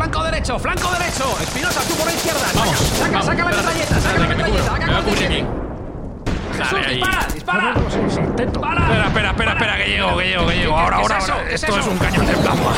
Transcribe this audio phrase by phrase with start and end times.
[0.00, 1.24] Flanco derecho, flanco derecho.
[1.42, 2.40] Espinosa, tú por la izquierda.
[2.40, 4.74] Saca, Vamos, saca, vamos, saca la espérate, metralleta, saca la metralleta.
[4.74, 4.86] haga.
[6.56, 7.74] Jesús, dispara, dispara.
[7.74, 8.80] Para.
[8.80, 10.78] Espera, espera, espera, espera, que llego, que llego, que llego.
[10.78, 11.32] Ahora, ¿Qué es ahora, eso?
[11.32, 11.48] ahora.
[11.48, 12.72] ¿Qué es Esto es un cañón de plasma.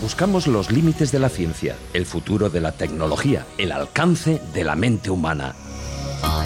[0.00, 4.74] Buscamos los límites de la ciencia, el futuro de la tecnología, el alcance de la
[4.74, 5.54] mente humana.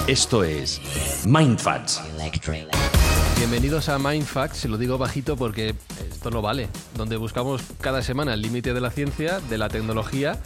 [0.07, 0.81] Esto es
[1.27, 2.01] Mindfacts.
[3.37, 5.75] Bienvenidos a Mindfacts, se lo digo bajito porque
[6.11, 10.39] esto no vale, donde buscamos cada semana el límite de la ciencia, de la tecnología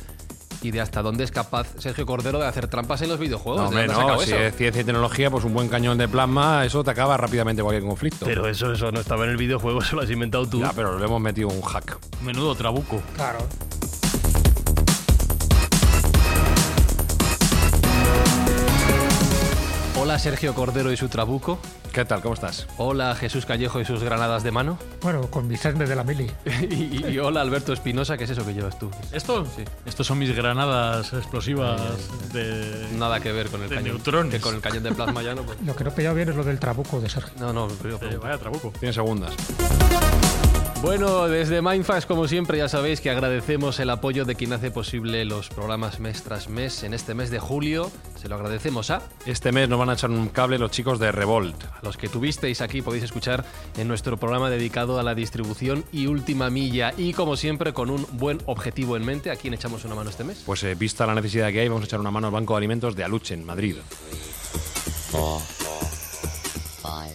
[0.63, 3.63] y de hasta dónde es capaz Sergio Cordero de hacer trampas en los videojuegos.
[3.63, 4.21] No, hombre, ¿De dónde ha no.
[4.21, 4.37] Si eso?
[4.37, 7.85] es ciencia y tecnología, pues un buen cañón de plasma, eso te acaba rápidamente cualquier
[7.85, 8.27] conflicto.
[8.27, 10.61] Pero eso, eso no estaba en el videojuego, eso lo has inventado tú.
[10.61, 11.99] Ya, pero le hemos metido un hack.
[12.23, 13.01] Menudo trabuco.
[13.15, 13.39] Claro.
[20.11, 21.61] Hola Sergio Cordero y su trabuco.
[21.93, 22.21] ¿Qué tal?
[22.21, 22.67] ¿Cómo estás?
[22.79, 24.77] Hola Jesús Callejo y sus granadas de mano.
[25.03, 26.29] Bueno, con Vicente de la Mili.
[26.69, 28.91] y, y- y hola Alberto Espinosa, ¿qué es eso que llevas tú?
[29.13, 29.47] ¿Esto?
[29.47, 29.63] Sí.
[29.87, 31.81] Estos son mis granadas explosivas
[32.33, 32.89] de...
[32.99, 33.95] Nada que ver con el De cañón.
[33.95, 34.35] neutrones.
[34.35, 35.43] Que con el cañón de plasma ya no.
[35.45, 37.33] pues- Lo que no he pillado bien es lo del trabuco de Sergio.
[37.39, 38.73] No, no, pero- Eh, vaya trabuco.
[38.81, 39.31] Tiene segundas.
[40.83, 45.27] Bueno, desde Mindfacts, como siempre, ya sabéis que agradecemos el apoyo de quien hace posible
[45.27, 47.93] los programas mes tras mes en este mes de julio.
[48.17, 51.13] Se lo agradecemos a, Este mes nos van a echar un cable los chicos de
[51.13, 51.65] Revolt.
[51.65, 53.45] a los que tuvisteis aquí, podéis escuchar
[53.77, 56.95] en nuestro programa dedicado a la distribución y última milla.
[56.97, 60.25] Y como siempre, con un buen objetivo en mente, ¿a quién echamos una mano este
[60.25, 60.43] mes?
[60.47, 62.59] Pues eh, vista la necesidad que hay, vamos a echar una mano al Banco de
[62.59, 63.77] Alimentos de Aluche, en Madrid.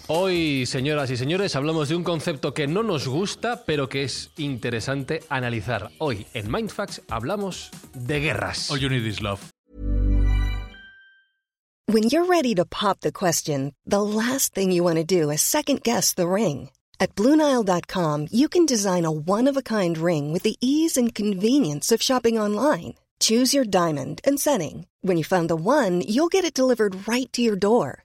[0.08, 4.32] Hoy, señoras y señores, hablamos de un concepto que no nos gusta, pero que es
[4.38, 5.92] interesante analizar.
[6.00, 8.70] Hoy, en Mindfacts, hablamos de guerras.
[8.72, 9.42] All you need is love.
[11.88, 15.42] When you're ready to pop the question, the last thing you want to do is
[15.42, 16.70] second guess the ring.
[17.00, 21.14] At Bluenile.com, you can design a one of a kind ring with the ease and
[21.14, 22.96] convenience of shopping online.
[23.20, 24.88] Choose your diamond and setting.
[25.02, 28.05] When you find the one, you'll get it delivered right to your door.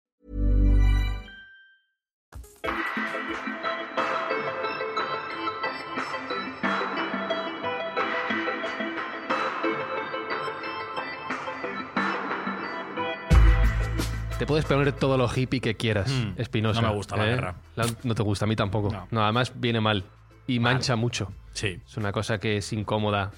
[14.41, 16.81] Te puedes poner todo lo hippie que quieras, Mm, Espinosa.
[16.81, 17.29] no me gusta la ¿eh?
[17.29, 17.55] guerra.
[17.75, 18.91] La- no te gusta, a mí tampoco.
[18.91, 19.07] No.
[19.11, 20.03] No, además viene mal.
[20.47, 21.31] Y mancha mucho.
[21.53, 21.79] Sí.
[21.85, 23.29] Es una cosa que es incómoda.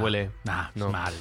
[0.00, 0.30] Huele.
[0.44, 0.92] Nah, No.
[0.92, 1.12] mal.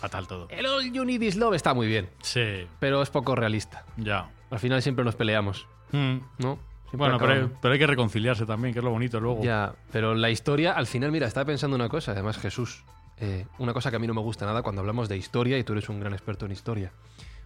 [0.00, 0.48] Fatal todo.
[0.50, 3.84] El All You Need Is Love está muy bien, Sí, pero es poco realista.
[3.96, 4.28] ya.
[4.50, 6.16] Al final siempre nos peleamos, Mm.
[6.38, 6.58] ¿no?
[6.90, 7.58] Siempre Bueno, pero, acabamos.
[7.62, 9.44] pero hay que reconciliarse también, que es lo bonito luego.
[9.44, 12.82] Ya, pero la historia, al final, mira, estaba pensando una cosa, además Jesús,
[13.18, 15.62] eh, una cosa que a mí no me gusta nada cuando hablamos de historia, y
[15.62, 16.90] tú eres un gran experto en historia.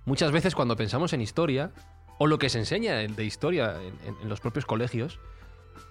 [0.04, 1.70] Muchas veces cuando pensamos en historia,
[2.18, 5.18] o lo que se enseña en- de historia en, en- en los propios colegios,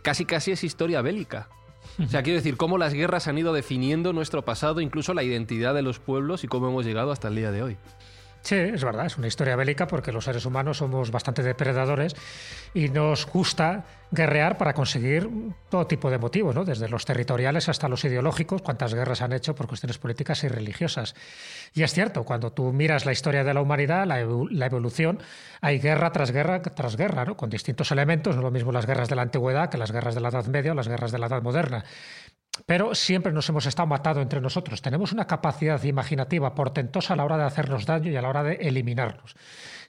[0.03, 1.49] casi casi es historia bélica.
[1.99, 5.73] O sea, quiero decir, cómo las guerras han ido definiendo nuestro pasado, incluso la identidad
[5.73, 7.77] de los pueblos y cómo hemos llegado hasta el día de hoy.
[8.43, 12.15] Sí, es verdad, es una historia bélica porque los seres humanos somos bastante depredadores
[12.73, 15.29] y nos gusta guerrear para conseguir
[15.69, 16.65] todo tipo de motivos, ¿no?
[16.65, 21.13] desde los territoriales hasta los ideológicos, cuántas guerras han hecho por cuestiones políticas y religiosas.
[21.73, 25.19] Y es cierto, cuando tú miras la historia de la humanidad, la, evo- la evolución,
[25.61, 27.37] hay guerra tras guerra tras guerra, ¿no?
[27.37, 30.15] con distintos elementos, no es lo mismo las guerras de la antigüedad que las guerras
[30.15, 31.85] de la Edad Media o las guerras de la Edad Moderna.
[32.65, 34.81] Pero siempre nos hemos estado matando entre nosotros.
[34.81, 38.43] Tenemos una capacidad imaginativa portentosa a la hora de hacernos daño y a la hora
[38.43, 39.35] de eliminarnos.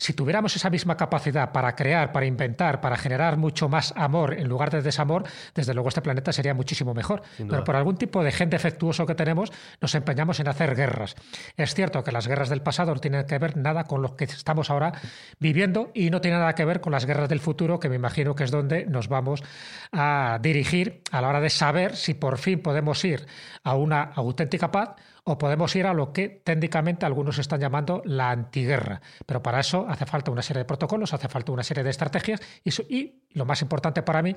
[0.02, 4.49] Si tuviéramos esa misma capacidad para crear, para inventar, para generar mucho más amor en
[4.49, 7.22] lugar de desamor, desde luego este planeta sería muchísimo mejor.
[7.37, 9.50] Pero por algún tipo de gen defectuoso que tenemos,
[9.81, 11.16] nos empeñamos en hacer guerras.
[11.56, 14.25] Es cierto que las guerras del pasado no tienen que ver nada con lo que
[14.25, 14.93] estamos ahora
[15.40, 18.34] viviendo y no tiene nada que ver con las guerras del futuro, que me imagino
[18.34, 19.43] que es donde nos vamos
[19.90, 23.26] a dirigir a la hora de saber si por fin fin podemos ir
[23.64, 24.90] a una auténtica paz
[25.24, 29.00] o podemos ir a lo que técnicamente algunos están llamando la antiguerra.
[29.24, 32.40] Pero para eso hace falta una serie de protocolos, hace falta una serie de estrategias
[32.64, 34.34] y, lo más importante para mí,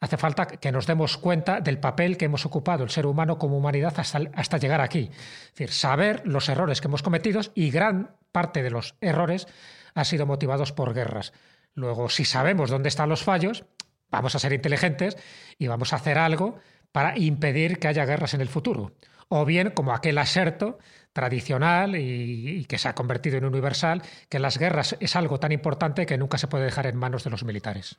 [0.00, 3.56] hace falta que nos demos cuenta del papel que hemos ocupado el ser humano como
[3.56, 5.10] humanidad hasta, hasta llegar aquí.
[5.12, 9.46] Es decir, saber los errores que hemos cometido y gran parte de los errores
[9.94, 11.32] han sido motivados por guerras.
[11.74, 13.64] Luego, si sabemos dónde están los fallos,
[14.10, 15.16] vamos a ser inteligentes
[15.58, 16.58] y vamos a hacer algo
[16.92, 18.92] para impedir que haya guerras en el futuro.
[19.28, 20.78] O bien, como aquel aserto
[21.12, 26.06] tradicional y, que se ha convertido en universal, que las guerras es algo tan importante
[26.06, 27.96] que nunca se puede dejar en manos de los militares.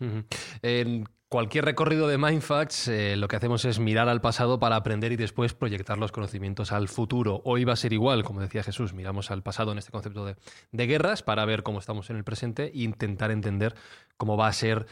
[0.62, 5.12] En cualquier recorrido de Mindfacts, eh, lo que hacemos es mirar al pasado para aprender
[5.12, 7.42] y después proyectar los conocimientos al futuro.
[7.46, 10.36] Hoy va a ser igual, como decía Jesús, miramos al pasado en este concepto de,
[10.72, 13.76] de guerras para ver cómo estamos en el presente e intentar entender
[14.18, 14.86] cómo va a ser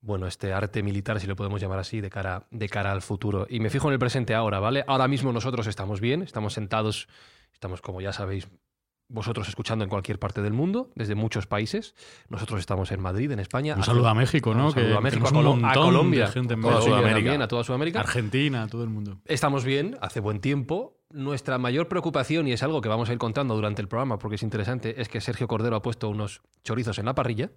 [0.00, 3.46] bueno, este arte militar, si lo podemos llamar así, de cara, de cara al futuro.
[3.48, 4.84] Y me fijo en el presente ahora, ¿vale?
[4.86, 7.08] Ahora mismo nosotros estamos bien, estamos sentados,
[7.52, 8.48] estamos, como ya sabéis,
[9.08, 11.94] vosotros escuchando en cualquier parte del mundo, desde muchos países.
[12.28, 13.74] Nosotros estamos en Madrid, en España.
[13.74, 14.66] Un saludo a México, ¿no?
[14.66, 17.42] Un saludo a México, a, Colombia, a gente en toda Sudamérica.
[17.42, 18.00] a toda Sudamérica.
[18.00, 19.18] Argentina, a todo el mundo.
[19.24, 20.94] Estamos bien, hace buen tiempo.
[21.10, 24.36] Nuestra mayor preocupación, y es algo que vamos a ir contando durante el programa porque
[24.36, 27.50] es interesante, es que Sergio Cordero ha puesto unos chorizos en la parrilla.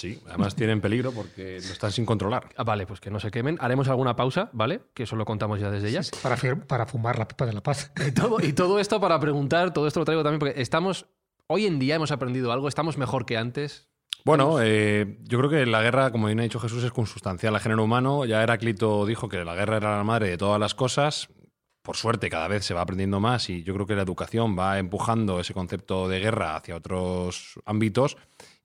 [0.00, 2.48] Sí, además tienen peligro porque no están sin controlar.
[2.56, 3.58] Ah, vale, pues que no se quemen.
[3.60, 4.80] Haremos alguna pausa, ¿vale?
[4.94, 6.00] Que eso lo contamos ya desde ya.
[6.22, 7.92] para, para fumar la pipa de la paz.
[8.06, 11.04] Y todo, y todo esto para preguntar, todo esto lo traigo también porque estamos,
[11.48, 13.88] hoy en día hemos aprendido algo, estamos mejor que antes.
[14.24, 17.60] Bueno, eh, yo creo que la guerra, como bien ha dicho Jesús, es consustancial al
[17.60, 18.24] género humano.
[18.24, 21.28] Ya Heráclito dijo que la guerra era la madre de todas las cosas.
[21.82, 24.78] Por suerte, cada vez se va aprendiendo más y yo creo que la educación va
[24.78, 28.16] empujando ese concepto de guerra hacia otros ámbitos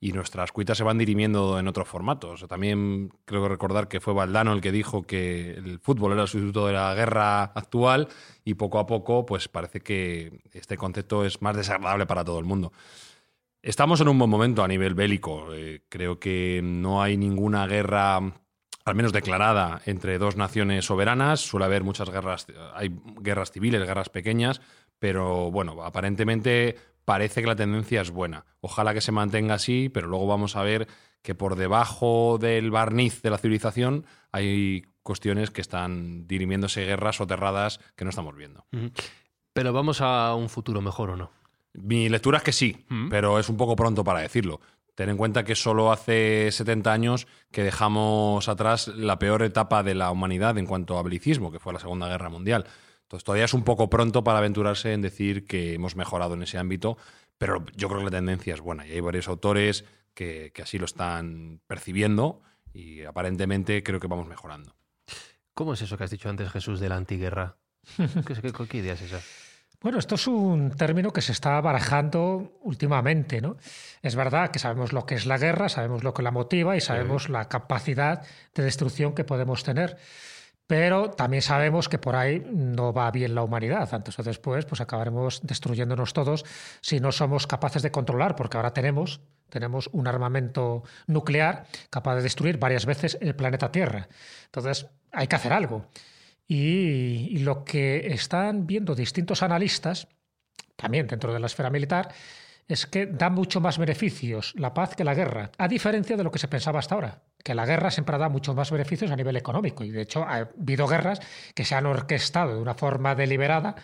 [0.06, 2.46] y nuestras cuitas se van dirimiendo en otros formatos.
[2.48, 6.68] También creo recordar que fue Valdano el que dijo que el fútbol era el sustituto
[6.68, 8.08] de la guerra actual
[8.44, 12.46] y poco a poco pues parece que este concepto es más desagradable para todo el
[12.46, 12.72] mundo.
[13.64, 15.52] Estamos en un buen momento a nivel bélico.
[15.56, 21.40] Eh, creo que no hay ninguna guerra al menos declarada entre dos naciones soberanas.
[21.40, 24.62] Suele haber muchas guerras, hay guerras civiles, guerras pequeñas,
[25.00, 26.76] pero bueno, aparentemente
[27.06, 28.46] parece que la tendencia es buena.
[28.60, 30.88] Ojalá que se mantenga así, pero luego vamos a ver
[31.22, 37.80] que por debajo del barniz de la civilización hay cuestiones que están dirimiéndose guerras soterradas
[37.96, 38.66] que no estamos viendo.
[39.54, 41.32] Pero vamos a un futuro mejor o no.
[41.74, 44.60] Mi lectura es que sí, pero es un poco pronto para decirlo.
[44.96, 49.94] Ten en cuenta que solo hace 70 años que dejamos atrás la peor etapa de
[49.94, 52.66] la humanidad en cuanto a belicismo, que fue la Segunda Guerra Mundial.
[53.06, 56.58] Entonces todavía es un poco pronto para aventurarse en decir que hemos mejorado en ese
[56.58, 56.98] ámbito,
[57.38, 59.86] pero yo creo que la tendencia es buena y hay varios autores
[60.16, 62.42] que, así lo están percibiendo
[62.74, 64.76] y aparentemente creo que vamos mejorando.
[65.54, 67.58] ¿Cómo es eso que has dicho antes, Jesús, de la antiguerra?
[67.96, 69.22] ¿Qué, qué, idea es esa?
[69.82, 73.58] Bueno, esto es un término que se está barajando últimamente, ¿no?
[74.02, 76.82] Es verdad que sabemos lo que es la guerra, sabemos lo que la motiva y
[76.82, 78.26] sabemos la capacidad
[78.56, 79.98] de destrucción que podemos tener.
[80.68, 83.94] Pero también sabemos que por ahí no va bien la humanidad.
[83.94, 86.44] Antes o después, pues acabaremos destruyéndonos todos
[86.82, 92.24] si no somos capaces de controlar, porque ahora tenemos, tenemos un armamento nuclear capaz de
[92.24, 94.08] destruir varias veces el planeta Tierra.
[94.46, 95.86] Entonces, hay que hacer algo.
[96.48, 100.08] Y, y lo que están viendo distintos analistas,
[100.76, 102.10] también dentro de la esfera militar,
[102.68, 106.32] es que da mucho más beneficios la paz que la guerra, a diferencia de lo
[106.32, 109.38] que se pensaba hasta ahora, que la guerra siempre da muchos más beneficios a nivel
[109.38, 109.84] económico.
[109.84, 111.20] Y de hecho ha habido guerras
[111.54, 113.76] que se han orquestado de una forma deliberada,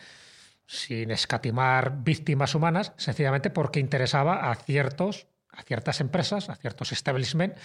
[0.65, 7.61] sin escatimar víctimas humanas, sencillamente porque interesaba a, ciertos, a ciertas empresas, a ciertos establishments,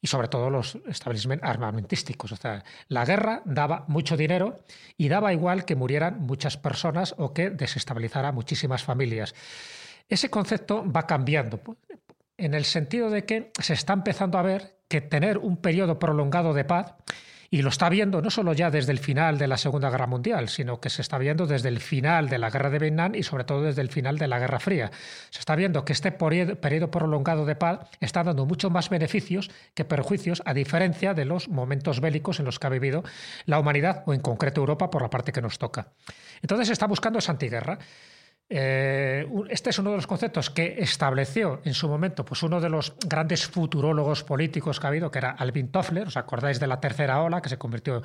[0.00, 2.30] y sobre todo los establishments armamentísticos.
[2.30, 4.60] O sea, la guerra daba mucho dinero
[4.96, 9.34] y daba igual que murieran muchas personas o que desestabilizara muchísimas familias.
[10.08, 11.60] Ese concepto va cambiando,
[12.40, 16.52] en el sentido de que se está empezando a ver que tener un periodo prolongado
[16.52, 16.94] de paz,
[17.52, 20.48] y lo está viendo no solo ya desde el final de la Segunda Guerra Mundial,
[20.48, 23.42] sino que se está viendo desde el final de la Guerra de Vietnam y sobre
[23.42, 24.92] todo desde el final de la Guerra Fría.
[25.30, 29.84] Se está viendo que este periodo prolongado de paz está dando muchos más beneficios que
[29.84, 33.02] perjuicios, a diferencia de los momentos bélicos en los que ha vivido
[33.46, 35.88] la humanidad o en concreto Europa por la parte que nos toca.
[36.42, 37.80] Entonces se está buscando esa antiguerra.
[38.52, 42.68] Eh, este es uno de los conceptos que estableció en su momento pues uno de
[42.68, 46.80] los grandes futurólogos políticos que ha habido, que era Alvin Toffler, os acordáis de la
[46.80, 48.02] tercera ola, que se convirtió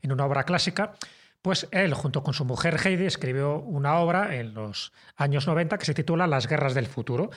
[0.00, 0.92] en una obra clásica.
[1.42, 5.84] Pues él, junto con su mujer Heidi, escribió una obra en los años 90 que
[5.84, 7.30] se titula Las guerras del futuro.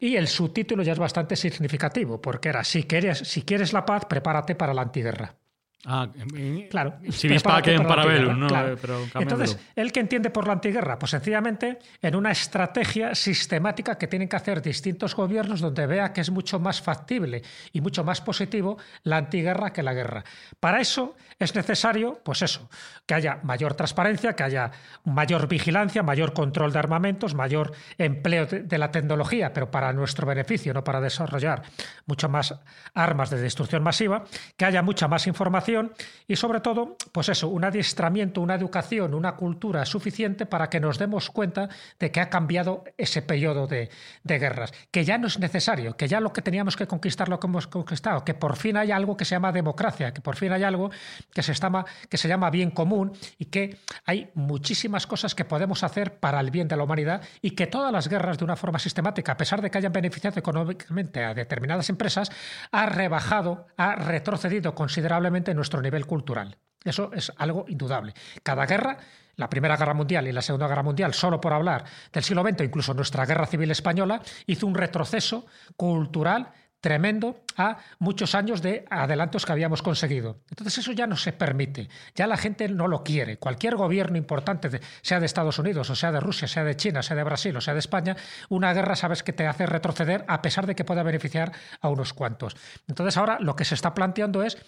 [0.00, 2.86] Y el subtítulo ya es bastante significativo, porque era, si
[3.22, 5.36] si quieres la paz, prepárate para la antiguerra.
[5.84, 6.94] Ah, en- Claro.
[7.02, 8.46] La parabellum, ¿no?
[8.48, 8.72] claro.
[8.72, 9.06] Eh, pero.
[9.20, 10.98] Entonces, ¿el que entiende por la antiguerra?
[10.98, 16.22] Pues sencillamente en una estrategia sistemática que tienen que hacer distintos gobiernos donde vea que
[16.22, 17.42] es mucho más factible
[17.72, 20.24] y mucho más positivo la antiguerra que la guerra.
[20.58, 22.68] Para eso es necesario, pues eso,
[23.04, 24.70] que haya mayor transparencia, que haya
[25.04, 30.72] mayor vigilancia, mayor control de armamentos, mayor empleo de, la tecnología, pero para nuestro beneficio,
[30.72, 31.62] no para desarrollar
[32.06, 32.54] mucho más
[32.94, 34.24] armas de destrucción masiva,
[34.56, 35.92] que haya mucha más información
[36.26, 40.98] y sobre todo, pues eso, un adiestramiento, una educación, una cultura suficiente para que nos
[40.98, 43.90] demos cuenta de que ha cambiado ese periodo de,
[44.24, 47.38] de guerras, que ya no es necesario, que ya lo que teníamos que conquistar lo
[47.38, 50.52] que hemos conquistado, que por fin hay algo que se llama democracia, que por fin
[50.52, 50.90] hay algo
[51.32, 56.50] que se, llama, bien común y que hay muchísimas cosas que podemos hacer para el
[56.50, 59.60] bien de la humanidad y que todas las guerras de una forma sistemática, a pesar
[59.60, 62.30] de que hayan beneficiado económicamente a determinadas empresas,
[62.72, 66.56] ha rebajado, ha retrocedido considerablemente nuestro nivel cultural.
[66.84, 68.14] Eso es algo indudable.
[68.42, 68.98] Cada guerra,
[69.34, 72.62] la Primera Guerra Mundial y la Segunda Guerra Mundial, solo por hablar del siglo XX,
[72.62, 79.44] incluso nuestra Guerra Civil Española, hizo un retroceso cultural tremendo a muchos años de adelantos
[79.46, 80.40] que habíamos conseguido.
[80.50, 83.38] Entonces eso ya no se permite, ya la gente no lo quiere.
[83.38, 87.16] Cualquier gobierno importante, sea de Estados Unidos, o sea de Rusia, sea de China, sea
[87.16, 88.16] de Brasil, o sea de España,
[88.48, 92.12] una guerra sabes que te hace retroceder a pesar de que pueda beneficiar a unos
[92.12, 92.56] cuantos.
[92.88, 94.58] Entonces ahora lo que se está planteando es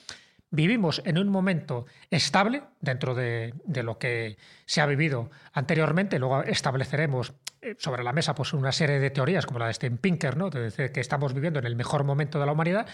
[0.50, 6.18] Vivimos en un momento estable dentro de, de lo que se ha vivido anteriormente.
[6.18, 7.34] Luego estableceremos
[7.78, 10.50] sobre la mesa pues, una serie de teorías como la de Steven Pinker, ¿no?
[10.50, 12.86] de que estamos viviendo en el mejor momento de la humanidad.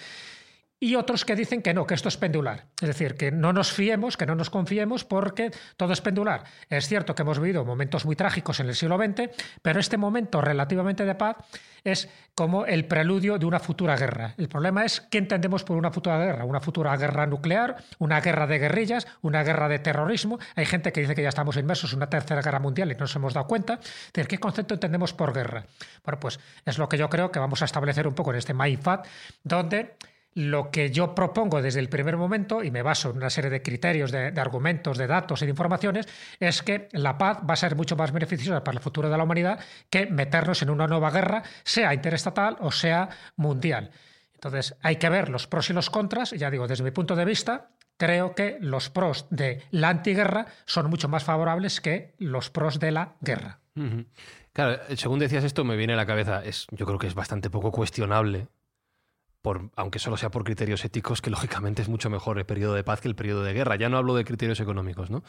[0.84, 2.66] Y otros que dicen que no, que esto es pendular.
[2.78, 6.44] Es decir, que no nos fiemos, que no nos confiemos porque todo es pendular.
[6.68, 9.30] Es cierto que hemos vivido momentos muy trágicos en el siglo XX,
[9.62, 11.38] pero este momento relativamente de paz
[11.84, 14.34] es como el preludio de una futura guerra.
[14.36, 16.44] El problema es qué entendemos por una futura guerra.
[16.44, 20.38] Una futura guerra nuclear, una guerra de guerrillas, una guerra de terrorismo.
[20.54, 23.00] Hay gente que dice que ya estamos inmersos en una tercera guerra mundial y no
[23.00, 23.80] nos hemos dado cuenta.
[23.80, 25.64] Es decir, ¿qué concepto entendemos por guerra?
[26.04, 28.52] Bueno, pues es lo que yo creo que vamos a establecer un poco en este
[28.52, 29.06] MyFat,
[29.42, 29.96] donde
[30.34, 33.62] lo que yo propongo desde el primer momento, y me baso en una serie de
[33.62, 36.08] criterios, de, argumentos, de datos y de informaciones,
[36.40, 39.24] es que la paz va a ser mucho más beneficiosa para el futuro de la
[39.24, 43.90] humanidad que meternos en una nueva guerra, sea interestatal o sea mundial.
[44.34, 47.24] Entonces, hay que ver los pros y los contras, ya digo, desde mi punto de
[47.24, 52.80] vista, creo que los pros de la antiguerra son mucho más favorables que los pros
[52.80, 53.60] de la guerra.
[54.52, 57.50] Claro, según decías esto, me viene a la cabeza, es, yo creo que es bastante
[57.50, 58.48] poco cuestionable
[59.44, 62.82] por, aunque solo sea por criterios éticos, que lógicamente es mucho mejor el periodo de
[62.82, 63.76] paz que el periodo de guerra.
[63.76, 65.22] Ya no hablo de criterios económicos, ¿no?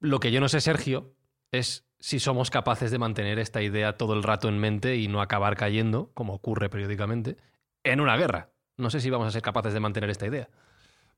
[0.00, 1.14] Lo que yo no sé, Sergio,
[1.52, 5.20] es si somos capaces de mantener esta idea todo el rato en mente y no
[5.20, 7.36] acabar cayendo, como ocurre periódicamente,
[7.84, 8.52] en una guerra.
[8.78, 10.48] No sé si vamos a ser capaces de mantener esta idea.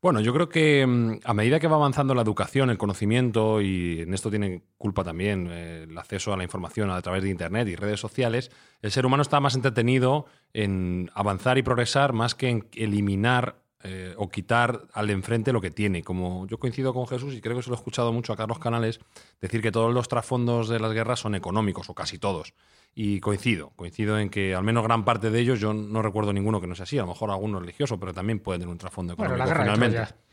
[0.05, 4.03] Bueno, yo creo que mm, a medida que va avanzando la educación, el conocimiento, y
[4.03, 7.69] en esto tiene culpa también eh, el acceso a la información a través de Internet
[7.69, 8.51] y redes sociales,
[8.83, 14.13] el ser humano está más entretenido en avanzar y progresar más que en eliminar eh,
[14.19, 16.03] o quitar al enfrente lo que tiene.
[16.03, 18.59] Como yo coincido con Jesús y creo que se lo he escuchado mucho a Carlos
[18.59, 19.01] Canales,
[19.41, 22.53] decir que todos los trasfondos de las guerras son económicos, o casi todos.
[22.97, 26.61] Y coincido, coincido en que al menos gran parte de ellos, yo no recuerdo ninguno
[26.61, 29.15] que no sea así, a lo mejor alguno religioso, pero también puede tener un trasfondo
[29.15, 29.37] económico.
[29.37, 29.99] Bueno, la guerra finalmente.
[29.99, 30.25] de Troya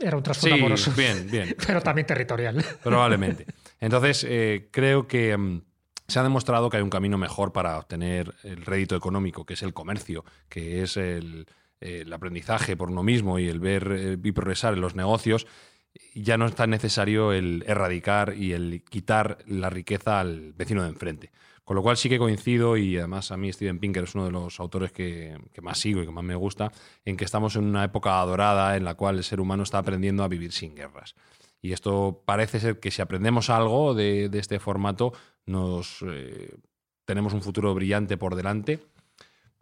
[0.00, 0.92] era un trasfondo sí, amoroso.
[0.96, 1.56] bien, bien.
[1.66, 2.64] pero también territorial.
[2.82, 3.46] Probablemente.
[3.80, 5.60] Entonces, eh, creo que um,
[6.08, 9.62] se ha demostrado que hay un camino mejor para obtener el rédito económico, que es
[9.62, 11.46] el comercio, que es el,
[11.80, 15.46] el aprendizaje por uno mismo y el ver eh, y progresar en los negocios.
[16.14, 20.90] Ya no es tan necesario el erradicar y el quitar la riqueza al vecino de
[20.90, 21.30] enfrente.
[21.66, 24.30] Con lo cual sí que coincido y además a mí Steven Pinker es uno de
[24.30, 26.70] los autores que, más sigo y que más me gusta,
[27.04, 30.22] en que estamos en una época dorada en la cual el ser humano está aprendiendo
[30.22, 31.16] a vivir sin guerras.
[31.60, 35.12] Y esto parece ser que si aprendemos algo de, de este formato,
[35.44, 36.54] nos eh,
[37.04, 38.78] tenemos un futuro brillante por delante.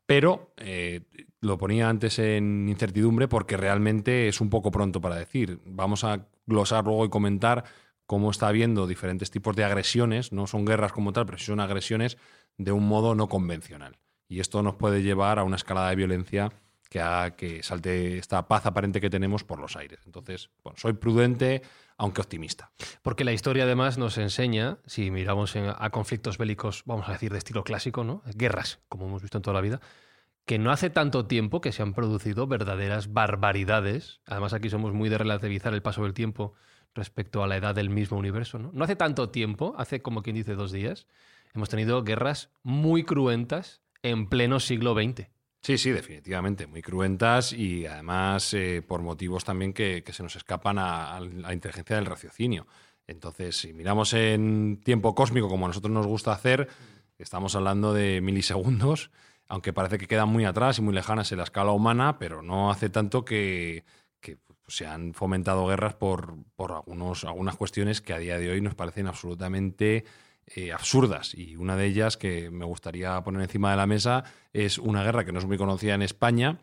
[0.05, 1.01] Pero eh,
[1.41, 5.59] lo ponía antes en incertidumbre porque realmente es un poco pronto para decir.
[5.65, 7.65] Vamos a glosar luego y comentar
[8.07, 11.61] cómo está habiendo diferentes tipos de agresiones, no son guerras como tal, pero sí son
[11.61, 12.19] agresiones
[12.59, 13.99] de un modo no convencional.
[14.29, 16.53] Y esto nos puede llevar a una escalada de violencia
[16.91, 20.01] que haga que salte esta paz aparente que tenemos por los aires.
[20.07, 21.63] Entonces, soy prudente,
[21.97, 22.71] aunque optimista.
[23.03, 27.39] Porque la historia además nos enseña, si miramos a conflictos bélicos, vamos a decir, de
[27.39, 28.23] estilo clásico, ¿no?
[28.37, 29.81] Guerras, como hemos visto en toda la vida,
[30.45, 34.21] que no hace tanto tiempo que se han producido verdaderas barbaridades.
[34.27, 36.55] Además, aquí somos muy de relativizar el paso del tiempo
[36.95, 38.59] respecto a la edad del mismo universo.
[38.59, 38.71] ¿no?
[38.73, 41.07] no hace tanto tiempo, hace como quien dice dos días,
[41.55, 45.29] hemos tenido guerras muy cruentas en pleno siglo XX.
[45.63, 50.79] Sí, sí, definitivamente, muy cruentas y además eh, por motivos también que, se nos escapan
[50.79, 52.67] a, a la inteligencia del raciocinio.
[53.07, 56.69] Entonces, si miramos en tiempo cósmico, como a nosotros nos gusta hacer,
[57.19, 59.11] estamos hablando de milisegundos,
[59.49, 62.71] aunque parece que quedan muy atrás y muy lejanas en la escala humana, pero no
[62.71, 63.85] hace tanto que,
[64.65, 68.61] que se han fomentado guerras por, por algunos, algunas cuestiones que a día de hoy
[68.61, 70.05] nos parecen absolutamente
[70.47, 71.35] eh, absurdas.
[71.35, 75.25] Y una de ellas que me gustaría poner encima de la mesa es una guerra
[75.25, 76.59] que no es muy conocida en España,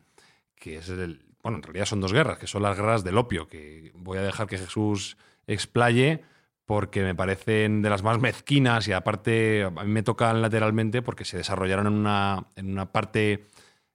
[0.56, 1.26] que es el.
[1.42, 4.22] Bueno, en realidad son dos guerras, que son las guerras del opio, que voy a
[4.22, 5.18] dejar que Jesús
[5.48, 6.22] explaye
[6.66, 11.26] porque me parecen de las más mezquinas y aparte a mí me tocan lateralmente porque
[11.26, 13.48] se desarrollaron en una, en una parte,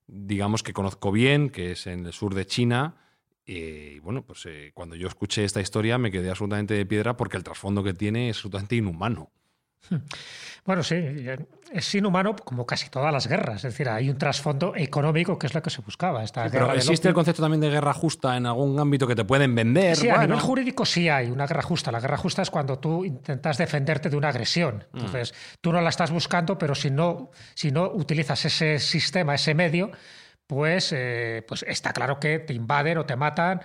[0.09, 2.97] digamos, que conozco bien, que es en el sur de China.
[3.47, 7.37] Y bueno, pues eh, cuando yo escuché esta historia me quedé absolutamente de piedra porque
[7.37, 9.31] el trasfondo que tiene es absolutamente inhumano.
[10.65, 10.97] Bueno, sí,
[11.71, 13.59] es inhumano como casi todas las guerras.
[13.59, 16.25] Es decir, hay un trasfondo económico que es lo que se buscaba.
[16.25, 19.25] Esta Sí, pero existe el concepto también de guerra justa en algún ámbito que te
[19.25, 19.95] pueden vender.
[19.95, 21.93] Sí, a Bueno, nivel jurídico sí hay una guerra justa.
[21.93, 24.85] La guerra justa es cuando tú intentas defenderte de una agresión.
[24.91, 24.97] Mm.
[24.97, 29.55] Entonces, tú no la estás buscando, pero si no, si no utilizas ese sistema, ese
[29.55, 29.93] medio,
[30.47, 33.61] pues, eh, pues está claro que te invaden o te matan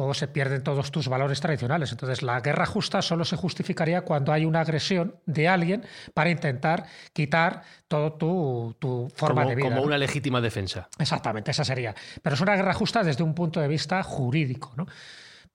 [0.00, 1.90] o se pierden todos tus valores tradicionales.
[1.90, 6.84] Entonces, la guerra justa solo se justificaría cuando hay una agresión de alguien para intentar
[7.12, 9.68] quitar todo tu, tu forma como, de vida.
[9.68, 9.86] como ¿no?
[9.86, 10.88] una legítima defensa.
[11.00, 11.96] Exactamente, esa sería.
[12.22, 14.86] Pero es una guerra justa desde un punto de vista jurídico, ¿no?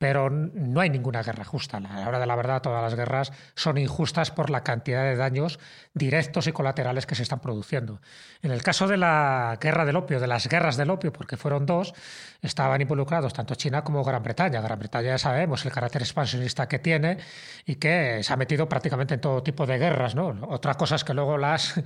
[0.03, 1.77] Pero no hay ninguna guerra justa.
[1.77, 5.15] A la hora de la verdad, todas las guerras son injustas por la cantidad de
[5.15, 5.59] daños
[5.93, 8.01] directos y colaterales que se están produciendo.
[8.41, 11.65] En el caso de la guerra del opio, de las guerras del opio, porque fueron
[11.65, 11.93] dos,
[12.41, 14.59] estaban involucrados tanto China como Gran Bretaña.
[14.59, 17.19] Gran Bretaña ya sabemos el carácter expansionista que tiene
[17.65, 20.37] y que se ha metido prácticamente en todo tipo de guerras, ¿no?
[20.49, 21.81] Otra cosa es que luego las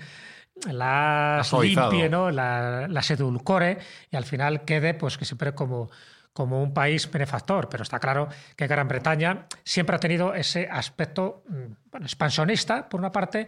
[0.65, 1.47] las
[1.91, 2.31] limpie, ¿no?
[2.31, 3.77] La- las edulcore
[4.09, 5.91] y al final quede, pues que siempre como,
[6.37, 7.67] como un país benefactor.
[7.67, 13.11] Pero está claro que Gran Bretaña siempre ha tenido ese aspecto mm, expansionista, por una
[13.11, 13.47] parte,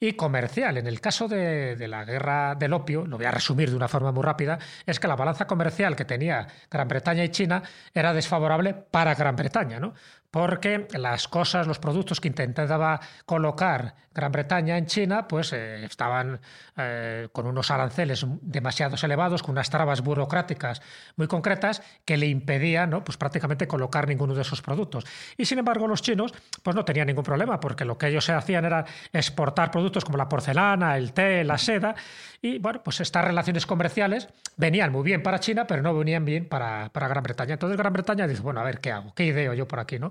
[0.00, 0.78] y comercial.
[0.78, 3.88] En el caso de, de la guerra del opio, lo voy a resumir de una
[3.88, 8.14] forma muy rápida, es que la balanza comercial que tenía Gran Bretaña y China era
[8.14, 9.92] desfavorable para Gran Bretaña, ¿no?
[10.30, 16.40] porque las cosas, los productos que intentaba colocar Gran Bretaña en China, pues eh, estaban
[16.76, 20.82] eh, con unos aranceles demasiado elevados, con unas trabas burocráticas
[21.16, 23.02] muy concretas que le impedían ¿no?
[23.02, 25.06] pues prácticamente colocar ninguno de esos productos.
[25.38, 28.66] Y sin embargo los chinos pues no tenían ningún problema, porque lo que ellos hacían
[28.66, 31.94] era exportar productos como la porcelana, el té, la seda,
[32.42, 36.46] y bueno, pues estas relaciones comerciales venían muy bien para China, pero no venían bien
[36.46, 37.54] para, para Gran Bretaña.
[37.54, 39.14] Entonces Gran Bretaña dice, bueno, a ver, ¿qué hago?
[39.14, 39.98] ¿Qué ideo yo por aquí?
[39.98, 40.10] ¿no?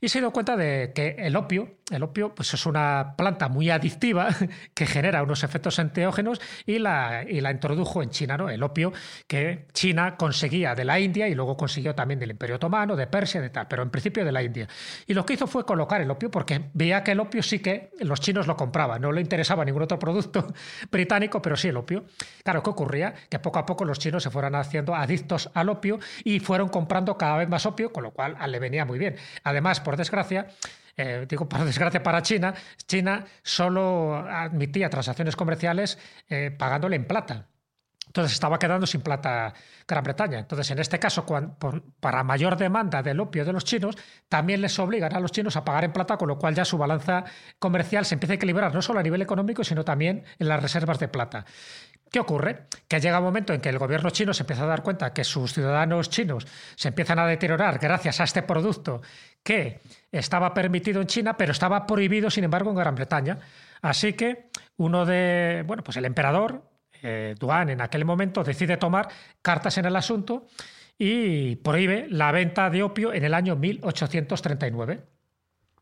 [0.00, 3.70] Y se dio cuenta de que el opio, el opio pues es una planta muy
[3.70, 4.28] adictiva
[4.74, 8.48] que genera unos efectos enteógenos y la, y la introdujo en China, ¿no?
[8.48, 8.92] El opio
[9.26, 13.40] que China conseguía de la India y luego consiguió también del Imperio Otomano, de Persia,
[13.40, 14.68] de tal, pero en principio de la India.
[15.06, 17.90] Y lo que hizo fue colocar el opio porque veía que el opio sí que
[18.00, 20.46] los chinos lo compraban, no le interesaba ningún otro producto
[20.90, 22.04] británico, pero sí el opio.
[22.42, 23.14] Claro, ¿qué ocurría?
[23.28, 27.18] Que poco a poco los chinos se fueron haciendo adictos al opio y fueron comprando
[27.18, 29.16] cada vez más opio, con lo cual le venía muy bien.
[29.44, 30.46] Además, por desgracia,
[30.96, 32.54] eh, digo por desgracia para China,
[32.86, 35.98] China solo admitía transacciones comerciales
[36.28, 37.46] eh, pagándole en plata.
[38.06, 39.52] Entonces estaba quedando sin plata
[39.86, 40.38] Gran Bretaña.
[40.40, 43.96] Entonces, en este caso, por- para mayor demanda del opio de los chinos,
[44.28, 46.76] también les obligan a los chinos a pagar en plata, con lo cual ya su
[46.78, 47.24] balanza
[47.58, 50.98] comercial se empieza a equilibrar no solo a nivel económico, sino también en las reservas
[50.98, 51.44] de plata.
[52.10, 52.66] ¿Qué ocurre?
[52.88, 55.22] Que llega un momento en que el gobierno chino se empieza a dar cuenta que
[55.22, 59.00] sus ciudadanos chinos se empiezan a deteriorar gracias a este producto
[59.42, 59.80] que
[60.12, 63.38] estaba permitido en China, pero estaba prohibido, sin embargo, en Gran Bretaña.
[63.82, 66.62] Así que uno de, bueno, pues el emperador,
[67.02, 69.08] eh, Duan, en aquel momento decide tomar
[69.42, 70.46] cartas en el asunto
[70.98, 75.02] y prohíbe la venta de opio en el año 1839.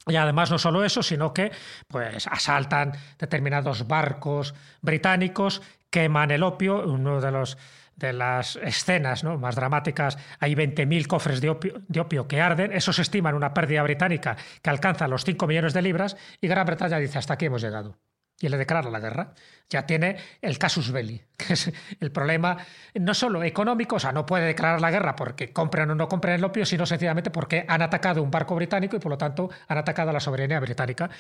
[0.07, 1.51] Y además no solo eso, sino que
[1.87, 7.59] pues asaltan determinados barcos británicos, queman el opio, uno de los
[7.99, 9.39] de las escenas ¿no?
[9.39, 13.37] más dramáticas, hay 20.000 cofres de opio, de opio que arden, eso se estima en
[13.37, 17.35] una pérdida británica que alcanza los 5 millones de libras, y Gran Bretaña dice, hasta
[17.35, 17.99] aquí hemos llegado.
[18.41, 19.35] Y le declara la guerra.
[19.69, 22.57] Ya tiene el casus belli, que es el problema
[22.95, 26.37] no solo económico, o sea, no puede declarar la guerra porque compran o no compran
[26.37, 29.79] el opio, sino sencillamente porque han atacado un barco británico y por lo tanto han
[29.79, 31.11] atacado a la soberanía británica.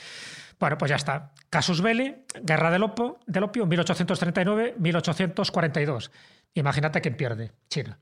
[0.58, 1.32] Bueno, pues ya está.
[1.50, 6.10] Casus belli, guerra del opio, del opio 1839-1842.
[6.54, 7.98] Imagínate quién pierde, China.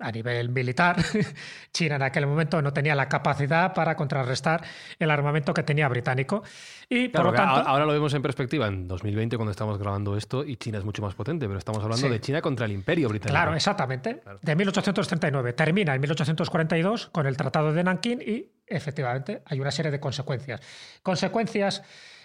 [0.00, 0.96] A nivel militar,
[1.72, 4.62] China en aquel momento no tenía la capacidad para contrarrestar
[4.98, 6.42] el armamento que tenía británico.
[6.88, 10.16] Y Claro, por lo tanto, ahora lo vemos en perspectiva en 2020 cuando estamos grabando
[10.16, 12.12] esto y China es mucho más potente, pero estamos hablando Sí.
[12.12, 13.32] de China contra el Imperio Británico.
[13.34, 14.22] Claro, exactamente.
[14.42, 15.52] De 1839.
[15.54, 20.60] Termina en 1842 con el Tratado de Nankín y efectivamente hay una serie de consecuencias.
[21.02, 21.82] Consecuencias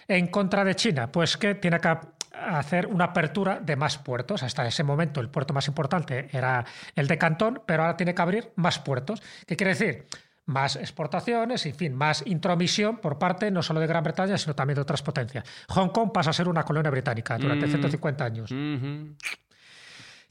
[0.08, 1.96] en contra de China, pues que tiene que
[2.32, 4.42] hacer una apertura de más puertos.
[4.42, 6.64] Hasta ese momento el puerto más importante era
[6.94, 9.22] el de Cantón, pero ahora tiene que abrir más puertos.
[9.46, 10.06] ¿Qué quiere decir?
[10.46, 14.76] Más exportaciones, en fin, más intromisión por parte no solo de Gran Bretaña, sino también
[14.76, 15.44] de otras potencias.
[15.68, 18.50] Hong Kong pasa a ser una colonia británica durante 150 años.
[18.50, 19.14] Ujú.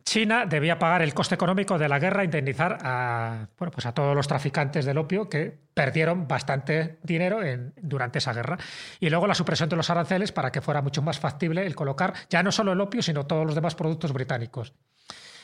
[0.03, 4.15] China debía pagar el coste económico de la guerra, indemnizar a, bueno, pues a todos
[4.15, 7.39] los traficantes del opio que perdieron bastante dinero
[7.77, 8.57] durante esa guerra.
[8.99, 12.13] Y luego la supresión de los aranceles para que fuera mucho más factible el colocar
[12.29, 14.73] ya no solo el opio, sino todos los demás productos británicos.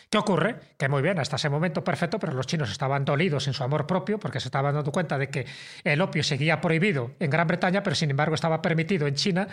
[0.09, 0.59] ¿Qué ocurre?
[0.77, 3.87] Que muy bien, hasta ese momento perfecto, pero los chinos estaban dolidos en su amor
[3.87, 5.45] propio porque se estaban dando cuenta de que
[5.83, 9.47] el opio seguía prohibido en Gran Bretaña, pero sin embargo estaba permitido en China,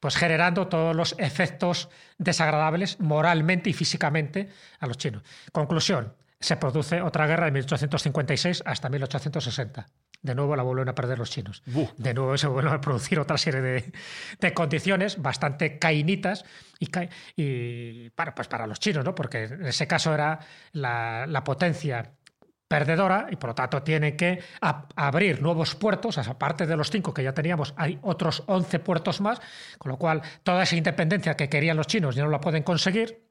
[0.00, 5.22] pues generando todos los efectos desagradables moralmente y físicamente a los chinos.
[5.52, 9.86] Conclusión, se produce otra guerra de 1856 hasta 1860.
[10.20, 11.62] De nuevo la vuelven a perder los chinos.
[11.96, 13.92] De nuevo se vuelven a producir otra serie de,
[14.40, 16.44] de condiciones bastante cainitas
[17.36, 19.14] y, para, pues para los chinos, ¿no?
[19.14, 20.38] porque en ese caso era
[20.72, 22.12] la, la potencia
[22.68, 27.24] perdedora y por lo tanto tienen que abrir nuevos puertos, aparte de los cinco que
[27.24, 29.40] ya teníamos, hay otros 11 puertos más,
[29.78, 33.26] con lo cual toda esa independencia que querían los chinos ya no la pueden conseguir.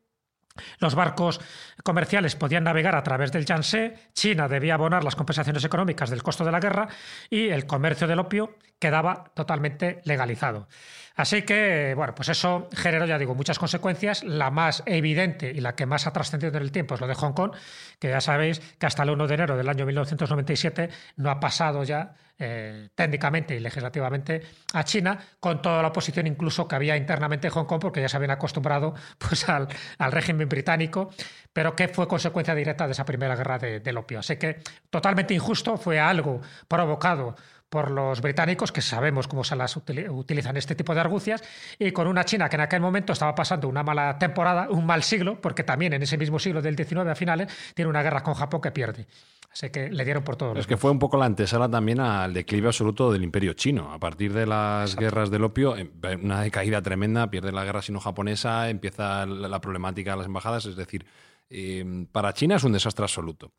[0.80, 1.40] Los barcos
[1.84, 6.44] comerciales podían navegar a través del Yangtze, China debía abonar las compensaciones económicas del costo
[6.44, 6.88] de la guerra
[7.30, 10.68] y el comercio del opio quedaba totalmente legalizado.
[11.16, 14.24] Así que, bueno, pues eso generó, ya digo, muchas consecuencias.
[14.24, 17.16] La más evidente y la que más ha trascendido en el tiempo es lo de
[17.16, 17.54] Hong Kong,
[17.98, 21.84] que ya sabéis que hasta el 1 de enero del año 1997 no ha pasado
[21.84, 27.48] ya eh, técnicamente y legislativamente a China, con toda la oposición incluso que había internamente
[27.48, 31.10] en Hong Kong, porque ya se habían acostumbrado pues, al, régimen británico,
[31.52, 34.20] pero que fue consecuencia directa de esa primera guerra de- del opio.
[34.20, 34.60] Así que
[34.92, 37.36] totalmente injusto, fue algo provocado
[37.70, 41.44] por los británicos, que sabemos cómo se las utili- utilizan este tipo de argucias,
[41.78, 45.04] y con una China que en aquel momento estaba pasando una mala temporada, un mal
[45.04, 48.34] siglo, porque también en ese mismo siglo del XIX a finales tiene una guerra con
[48.36, 49.08] Japón que pierde.
[49.52, 50.56] Así que le dieron por todo.
[50.58, 53.92] Es que fue un poco la antesala también al declive absoluto del imperio chino.
[53.92, 55.90] A partir de las guerras del opio, eh,
[56.22, 60.66] una decaída tremenda, pierde la guerra sino-japonesa, empieza la la problemática de las embajadas.
[60.68, 61.06] Es decir,
[61.50, 63.52] eh, para China es un desastre absoluto.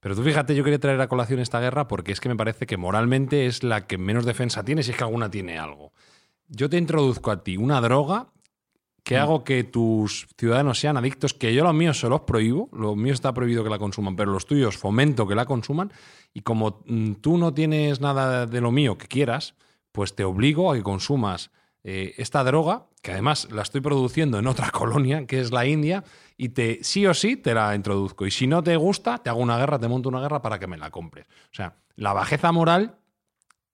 [0.00, 2.66] Pero tú fíjate, yo quería traer a colación esta guerra porque es que me parece
[2.66, 5.92] que moralmente es la que menos defensa tiene, si es que alguna tiene algo.
[6.48, 8.28] Yo te introduzco a ti una droga
[9.04, 12.94] que hago que tus ciudadanos sean adictos, que yo los míos se los prohíbo, lo
[12.96, 15.92] mío está prohibido que la consuman, pero los tuyos fomento que la consuman,
[16.32, 19.54] y como mm, tú no tienes nada de lo mío que quieras,
[19.92, 21.50] pues te obligo a que consumas
[21.84, 26.04] eh, esta droga, que además la estoy produciendo en otra colonia, que es la India,
[26.36, 28.26] y te sí o sí te la introduzco.
[28.26, 30.66] Y si no te gusta, te hago una guerra, te monto una guerra para que
[30.66, 31.26] me la compres.
[31.44, 32.96] O sea, la bajeza moral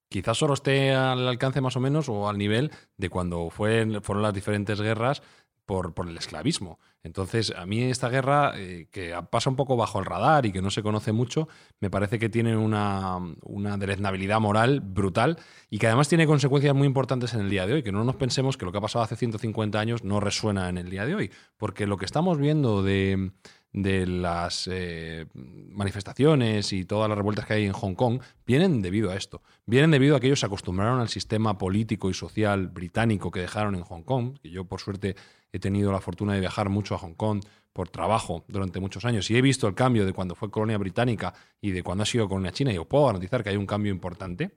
[0.09, 4.23] quizás solo esté al alcance más o menos o al nivel de cuando fue- fueron
[4.23, 5.23] las diferentes guerras
[5.65, 6.79] por, por el esclavismo.
[7.07, 10.61] Entonces, a mí esta guerra, eh, que pasa un poco bajo el radar y que
[10.61, 11.49] no se conoce mucho,
[11.81, 15.39] me parece que tiene una, una deleznabilidad moral brutal
[15.71, 18.17] y que además tiene consecuencias muy importantes en el día de hoy, que no nos
[18.17, 21.15] pensemos que lo que ha pasado hace 150 años no resuena en el día de
[21.15, 23.31] hoy, porque lo que estamos viendo de,
[23.77, 29.11] de las eh, manifestaciones y todas las revueltas que hay en Hong Kong vienen debido
[29.11, 29.43] a esto.
[29.67, 33.75] Vienen debido a que ellos se acostumbraron al sistema político y social británico que dejaron
[33.75, 34.39] en Hong Kong.
[34.43, 35.15] Yo, por suerte,
[35.53, 37.43] he tenido la fortuna de viajar mucho a Hong Kong
[37.75, 41.35] por trabajo durante muchos años y he visto el cambio de cuando fue colonia británica
[41.61, 43.93] y de cuando ha sido colonia china y os puedo garantizar que hay un cambio
[43.93, 44.53] importante.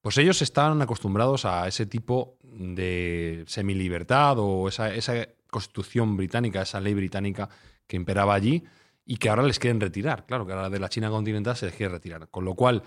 [0.00, 6.80] Pues ellos estaban acostumbrados a ese tipo de semilibertad o esa, esa constitución británica, esa
[6.80, 7.48] ley británica
[7.90, 8.62] que imperaba allí
[9.04, 10.24] y que ahora les quieren retirar.
[10.24, 12.28] Claro, que ahora de la China continental se les quiere retirar.
[12.28, 12.84] Con lo cual,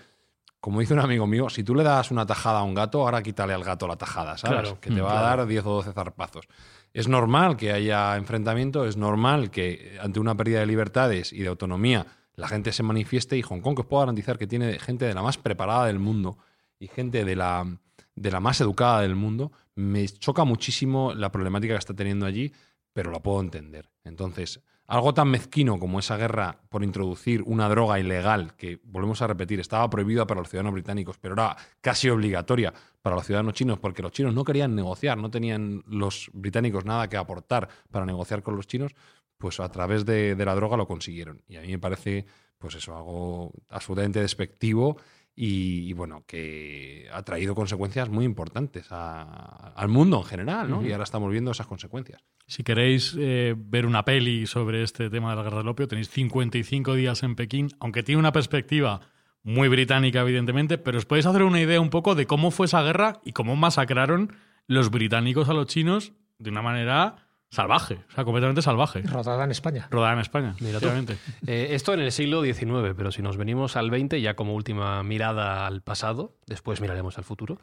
[0.61, 3.21] como dice un amigo mío, si tú le das una tajada a un gato, ahora
[3.21, 4.61] quítale al gato la tajada, ¿sabes?
[4.61, 6.47] Claro, que te va a dar 10 o 12 zarpazos.
[6.93, 11.49] Es normal que haya enfrentamiento, es normal que ante una pérdida de libertades y de
[11.49, 15.05] autonomía la gente se manifieste y Hong Kong, que os puedo garantizar que tiene gente
[15.05, 16.37] de la más preparada del mundo
[16.79, 17.67] y gente de la,
[18.15, 22.53] de la más educada del mundo, me choca muchísimo la problemática que está teniendo allí,
[22.93, 23.89] pero la puedo entender.
[24.05, 29.27] Entonces, algo tan mezquino como esa guerra por introducir una droga ilegal, que volvemos a
[29.27, 33.79] repetir, estaba prohibida para los ciudadanos británicos, pero era casi obligatoria para los ciudadanos chinos,
[33.79, 38.43] porque los chinos no querían negociar, no tenían los británicos nada que aportar para negociar
[38.43, 38.93] con los chinos,
[39.37, 41.41] pues a través de, la droga lo consiguieron.
[41.47, 42.25] Y a mí me parece,
[42.57, 44.97] pues eso, algo absolutamente despectivo
[45.35, 50.85] y, y, bueno, que ha traído consecuencias muy importantes a- al mundo en general, ¿no?
[50.85, 52.23] Y ahora estamos viendo esas consecuencias.
[52.45, 56.09] Si queréis eh, ver una peli sobre este tema de la guerra del opio, tenéis
[56.09, 59.01] 55 días en Pekín, aunque tiene una perspectiva
[59.41, 62.83] muy británica, evidentemente, pero os podéis hacer una idea un poco de cómo fue esa
[62.83, 64.33] guerra y cómo masacraron
[64.67, 67.22] los británicos a los chinos de una manera
[67.53, 69.01] salvaje, o sea, completamente salvaje.
[69.03, 69.87] Rodada en España.
[69.91, 71.17] Rodada en España, efectivamente.
[71.45, 75.03] Eh, esto en el siglo XIX, pero si nos venimos al XX, ya como última
[75.03, 77.59] mirada al pasado, después miraremos al futuro.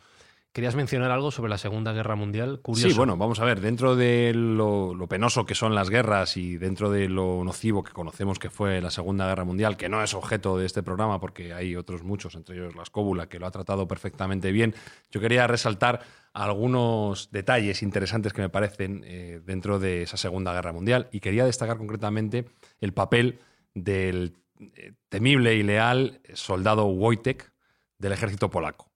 [0.52, 2.58] ¿Querías mencionar algo sobre la Segunda Guerra Mundial?
[2.60, 2.88] Curioso.
[2.88, 6.56] Sí, bueno, vamos a ver, dentro de lo, lo penoso que son las guerras y
[6.56, 10.12] dentro de lo nocivo que conocemos que fue la Segunda Guerra Mundial, que no es
[10.12, 13.52] objeto de este programa porque hay otros muchos, entre ellos la Escóbula, que lo ha
[13.52, 14.74] tratado perfectamente bien,
[15.12, 16.00] yo quería resaltar
[16.32, 21.44] algunos detalles interesantes que me parecen eh, dentro de esa Segunda Guerra Mundial y quería
[21.44, 22.46] destacar concretamente
[22.80, 23.40] el papel
[23.74, 27.52] del eh, temible y leal soldado Wojtek
[27.98, 28.90] del ejército polaco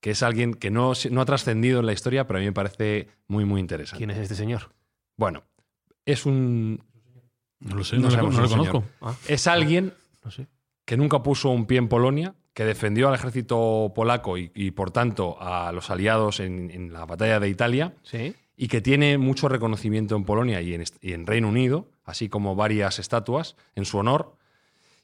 [0.00, 2.52] que es alguien que no, no ha trascendido en la historia, pero a mí me
[2.52, 3.98] parece muy, muy interesante.
[3.98, 4.70] ¿Quién es este señor?
[5.16, 5.42] Bueno,
[6.06, 6.84] es un.
[7.58, 8.84] No lo sé, No no, sabemos no lo conozco.
[9.00, 9.92] Ah, Es alguien
[10.24, 10.46] no sé.
[10.84, 14.90] que nunca puso un pie en Polonia, que defendió al ejército polaco y, y, por
[14.90, 18.34] tanto, a los aliados en, en la batalla de Italia, Sí.
[18.56, 22.56] y que tiene mucho reconocimiento en Polonia y en, y en Reino Unido, así como
[22.56, 24.34] varias estatuas en su honor.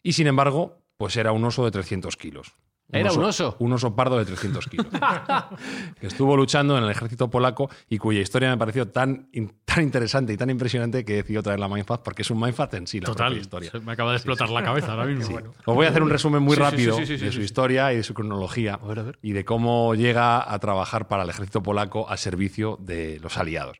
[0.03, 2.55] Y sin embargo, pues era un oso de 300 kilos.
[2.93, 3.57] ¿Era un oso?
[3.59, 4.87] Un oso pardo de 300 kilos.
[6.01, 9.29] que estuvo luchando en el ejército polaco y cuya historia me pareció tan,
[9.65, 12.75] tan interesante y tan impresionante que he decidido traerla a Mindfact porque es un Mindfact
[12.75, 13.71] en sí, la Total, propia historia.
[13.73, 15.39] se me acaba de explotar la cabeza ahora mismo.
[15.65, 18.15] Os voy a hacer un resumen muy Sí, rápido de su historia y de su
[18.15, 19.19] cronología A ver, a ver.
[19.23, 23.79] y de cómo llega a trabajar para el ejército polaco al servicio de los aliados.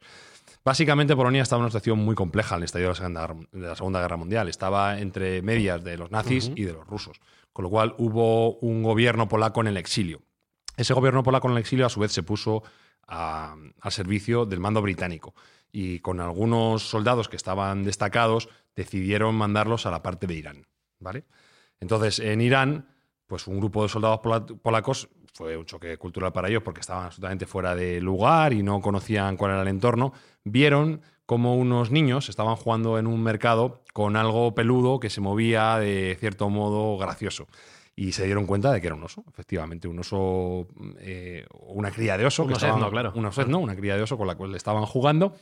[0.65, 3.69] Básicamente, Polonia estaba en una situación muy compleja al estallido de la Segunda Guerra, de
[3.69, 4.49] la Segunda Guerra Mundial.
[4.49, 7.21] Estaba entre medias de los nazis y de los rusos.
[7.53, 10.23] Con lo cual hubo un gobierno polaco en el exilio.
[10.77, 12.63] Ese gobierno polaco en el exilio, a su vez, se puso
[13.07, 15.35] a- al servicio del mando británico.
[15.71, 20.67] Y con algunos soldados que estaban destacados, decidieron mandarlos a la parte de Irán.
[20.99, 21.25] ¿Vale?
[21.79, 22.89] Entonces, en Irán,
[23.27, 27.07] pues un grupo de soldados pola- polacos fue un choque cultural para ellos porque estaban
[27.07, 30.13] absolutamente fuera de lugar y no conocían cuál era el entorno.
[30.45, 35.79] Vieron como unos niños estaban jugando en un mercado con algo peludo que se movía
[35.79, 37.47] de cierto modo gracioso.
[37.97, 40.67] Y se dieron cuenta de que era un oso, efectivamente, un oso,
[40.99, 42.43] eh, una cría de oso.
[42.43, 43.13] Un que estaban- claro.
[43.15, 45.35] Un osezno, una cría de oso con la cual estaban jugando.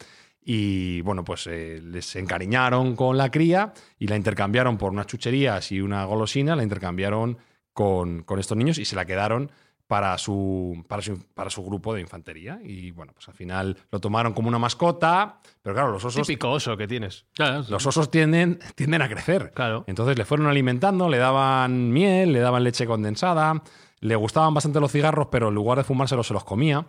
[0.44, 5.70] Y bueno, pues eh, les encariñaron con la cría y la intercambiaron por unas chucherías
[5.72, 7.38] y una golosina, la intercambiaron
[7.72, 9.50] con, con estos niños y se la quedaron
[9.92, 12.58] para su, para, su, para su grupo de infantería.
[12.64, 16.50] Y bueno, pues al final lo tomaron como una mascota, pero claro, los osos, Típico
[16.50, 17.26] oso que tienes.
[17.34, 19.52] Claro, los osos tienden, tienden a crecer.
[19.54, 19.84] Claro.
[19.86, 23.62] Entonces le fueron alimentando, le daban miel, le daban leche condensada,
[24.00, 26.86] le gustaban bastante los cigarros, pero en lugar de fumárselos se los comía.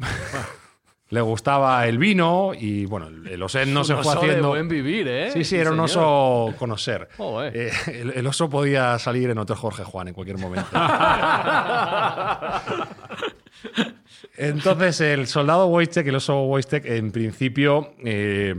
[1.13, 4.49] Le gustaba el vino y bueno, el, osén no Un se fue oso de haciendo.
[4.49, 5.29] buen vivir, ¿eh?
[5.31, 6.03] Sí, sí, era un señor.
[6.03, 7.07] oso conocer.
[7.53, 10.69] Eh, el, el oso podía salir en otro Jorge Juan en cualquier momento.
[14.37, 18.55] Entonces, el soldado Wojtek, el oso Wojtek, en principio, eh,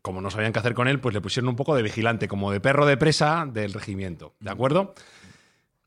[0.00, 2.50] como no sabían qué hacer con él, pues le pusieron un poco de vigilante, como
[2.50, 4.34] de perro de presa del regimiento.
[4.40, 4.94] ¿De acuerdo?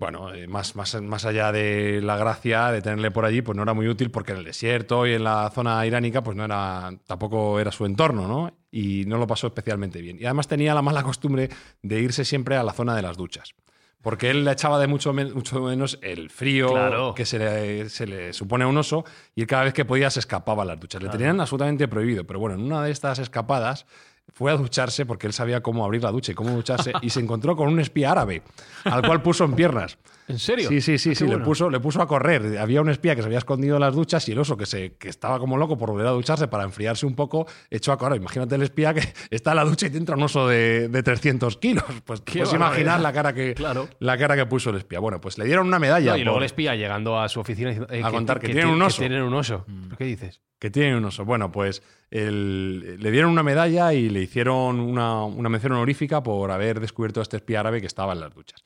[0.01, 3.61] Bueno, eh, más, más, más allá de la gracia de tenerle por allí, pues no
[3.61, 6.89] era muy útil porque en el desierto y en la zona iránica, pues no era,
[7.05, 8.51] tampoco era su entorno, ¿no?
[8.71, 10.17] Y no lo pasó especialmente bien.
[10.19, 11.49] Y además tenía la mala costumbre
[11.83, 13.53] de irse siempre a la zona de las duchas.
[14.01, 17.13] Porque él le echaba de mucho, men- mucho menos el frío Claro.
[17.13, 20.09] que se le, se le supone a un oso y él cada vez que podía
[20.09, 21.03] se escapaba a las duchas.
[21.03, 23.85] Le tenían absolutamente prohibido, pero bueno, en una de estas escapadas
[24.33, 27.19] fue a ducharse porque él sabía cómo abrir la ducha y cómo ducharse y se
[27.19, 28.41] encontró con un espía árabe
[28.85, 29.97] al cual puso en piernas.
[30.31, 30.69] ¿En serio?
[30.69, 31.27] Sí, sí, sí, Qué sí.
[31.27, 32.57] Le puso, le puso a correr.
[32.57, 34.93] Había un espía que se había escondido en las duchas y el oso que, se,
[34.95, 38.17] que estaba como loco por volver a ducharse para enfriarse un poco, echó a correr.
[38.19, 41.03] Imagínate el espía que está en la ducha y te entra un oso de, de
[41.03, 41.83] 300 kilos.
[42.05, 43.87] Pues Qué puedes imaginar la cara, que, Claro.
[43.99, 44.99] la cara que puso el espía.
[44.99, 46.11] Bueno, pues le dieron una medalla.
[46.11, 48.67] No, y luego por- el espía llegando a su oficina eh, A contar que tienen
[48.67, 48.99] ti- un oso.
[48.99, 49.65] tienen un oso.
[49.83, 50.41] ¿Pero ¿Qué dices?
[50.59, 51.25] Que tiene un oso.
[51.25, 56.51] Bueno, pues el- le dieron una medalla y le hicieron una, una mención honorífica por
[56.51, 58.61] haber descubierto a este espía árabe que estaba en las duchas.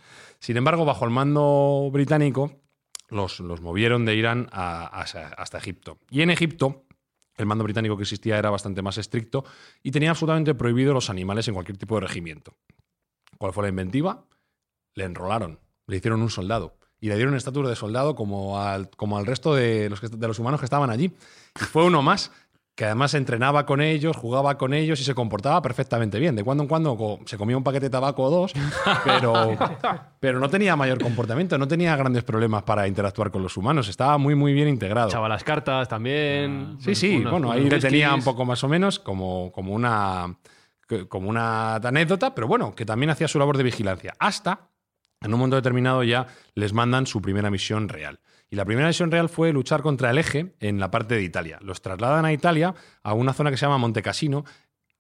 [0.46, 2.62] Sin embargo, bajo el mando británico,
[3.10, 5.98] los, los movieron de Irán a- hasta Egipto.
[6.12, 6.86] Y en Egipto,
[7.36, 9.44] el mando británico que existía era bastante más estricto
[9.82, 12.56] y tenía absolutamente prohibido los animales en cualquier tipo de regimiento.
[13.40, 14.28] ¿Cuál fue la inventiva?
[14.94, 19.18] Le enrolaron, le hicieron un soldado y le dieron estatus de soldado como al, como
[19.18, 21.06] al resto de los, de los humanos que estaban allí.
[21.60, 22.32] Y fue uno más
[22.76, 26.36] que además entrenaba con ellos, jugaba con ellos y se comportaba perfectamente bien.
[26.36, 28.52] De cuando en cuando se comía un paquete de tabaco o dos,
[29.06, 29.58] pero,
[30.20, 33.88] pero no tenía mayor comportamiento, no tenía grandes problemas para interactuar con los humanos.
[33.88, 35.08] Estaba muy, muy bien integrado.
[35.08, 36.76] Echaba las cartas también.
[36.82, 40.36] Sí, sí, unos- bueno, ahí le tenía un poco más o menos como, como, una,
[41.08, 44.16] como una anécdota, pero bueno, que también hacía su labor de vigilancia.
[44.20, 44.68] Hasta,
[45.22, 48.20] en un momento determinado, ya les mandan su primera misión real.
[48.50, 51.60] Y la primera misión real fue luchar contra el eje en la parte de Italia.
[51.62, 54.46] Los trasladan a Italia, a una zona que se llama Monte Cassino,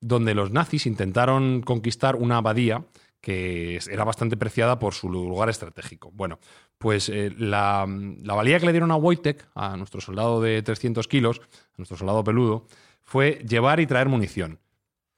[0.01, 2.85] donde los nazis intentaron conquistar una abadía
[3.21, 6.11] que era bastante preciada por su lugar estratégico.
[6.11, 6.39] Bueno,
[6.77, 7.87] pues eh, la,
[8.21, 11.97] la valía que le dieron a Wojtek, a nuestro soldado de 300 kilos, a nuestro
[11.97, 12.67] soldado peludo,
[13.03, 14.59] fue llevar y traer munición.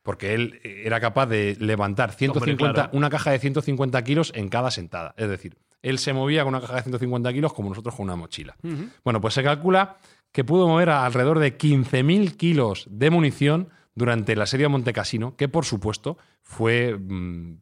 [0.03, 2.89] Porque él eh, era capaz de levantar 150, claro.
[2.93, 5.13] una caja de 150 kilos en cada sentada.
[5.17, 5.57] Es decir,
[5.89, 8.55] él se movía con una caja de 150 kilos como nosotros con una mochila.
[9.03, 9.97] Bueno, pues se calcula
[10.31, 15.35] que pudo mover a alrededor de 15.000 kilos de munición durante el asedio a Montecassino,
[15.35, 17.57] que por supuesto fue mm,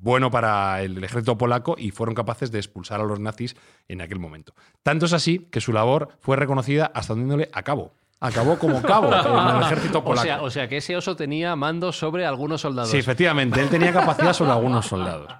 [0.00, 4.18] bueno para el ejército polaco y fueron capaces de expulsar a los nazis en aquel
[4.18, 4.54] momento.
[4.82, 7.92] Tanto es así que su labor fue reconocida hasta dándole a cabo.
[8.20, 10.24] Acabó como cabo en el ejército O polaco.
[10.24, 12.90] sea, o sea, que ese oso tenía mando sobre algunos soldados.
[12.90, 15.32] Sí, efectivamente, él tenía capacidad sobre algunos soldados.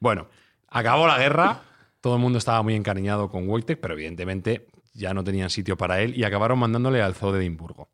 [0.00, 0.28] Bueno,
[0.74, 1.60] acabó la guerra,
[2.00, 6.02] todo el mundo estaba muy encariñado con Wojtek, pero evidentemente ya no tenían sitio para
[6.02, 7.88] él y acabaron mandándole al zoo de Edimburgo.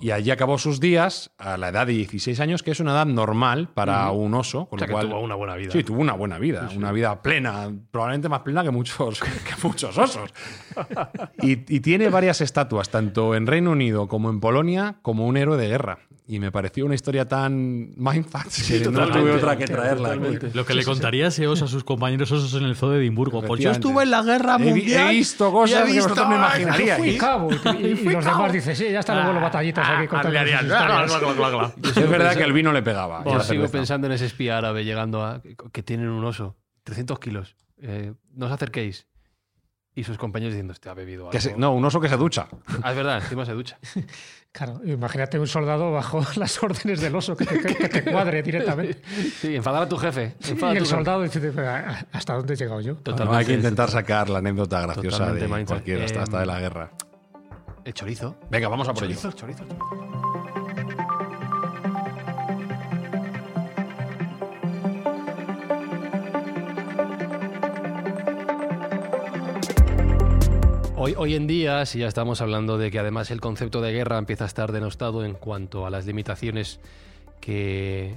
[0.00, 3.06] Y allí acabó sus días a la edad de 16 años, que es una edad
[3.06, 4.66] normal para un oso.
[4.66, 5.70] Con O sea, lo que cual, tuvo una buena vida.
[5.70, 9.96] Sí, tuvo una buena vida, una vida plena, probablemente más plena que muchos, que muchos
[9.96, 10.30] osos.
[11.42, 15.56] Y, y tiene varias estatuas, tanto en Reino Unido como en Polonia, como un héroe
[15.56, 15.98] de guerra.
[16.26, 20.08] Y me pareció una historia tan mindfuck que no tuve otra que traerla.
[20.14, 20.50] totalmente.
[20.54, 23.42] Lo que le contaría ese oso a sus compañeros osos en el zoo de Edimburgo.
[23.42, 25.08] Pues yo estuve en la guerra He mundial.
[25.10, 26.98] he visto y cosas he que visto- vosotros no imaginaríais.
[26.98, 27.50] Fui cabo.
[27.52, 28.36] Y, y- y los cabo.
[28.38, 31.96] demás dicen, sí, ya están los vuelos batallitas aquí contando sus Harían- historias.
[31.96, 33.22] Es verdad que el vino le pegaba.
[33.24, 35.42] Yo sigo pensando en ese espía árabe llegando a.
[35.72, 37.54] que tienen un oso, 300 kilos.
[37.82, 39.06] Eh, no os acerquéis.
[39.96, 41.30] Y sus compañeros diciendo, este ha bebido algo.
[41.30, 42.48] Que se- no, un oso que se ducha.
[42.82, 43.78] Ah, es verdad, encima se ducha.
[44.54, 49.02] Claro, imagínate un soldado bajo las órdenes del oso que te, que te cuadre directamente.
[49.40, 50.36] Sí, enfadar a tu jefe.
[50.46, 51.68] Y el tu soldado dice, "Pero,
[52.12, 52.94] ¿hasta dónde he llegado yo?
[52.94, 53.36] Totalmente.
[53.36, 56.90] hay que intentar sacar la anécdota graciosa de cualquiera, hasta, Eh, hasta de la guerra.
[57.84, 58.36] El chorizo.
[58.48, 59.14] Venga, vamos a por ello.
[59.20, 59.64] Chorizo, chorizo.
[71.04, 74.16] Hoy, hoy en día, si ya estamos hablando de que además el concepto de guerra
[74.16, 76.80] empieza a estar denostado en cuanto a las limitaciones
[77.42, 78.14] que,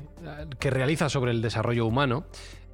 [0.58, 2.24] que realiza sobre el desarrollo humano,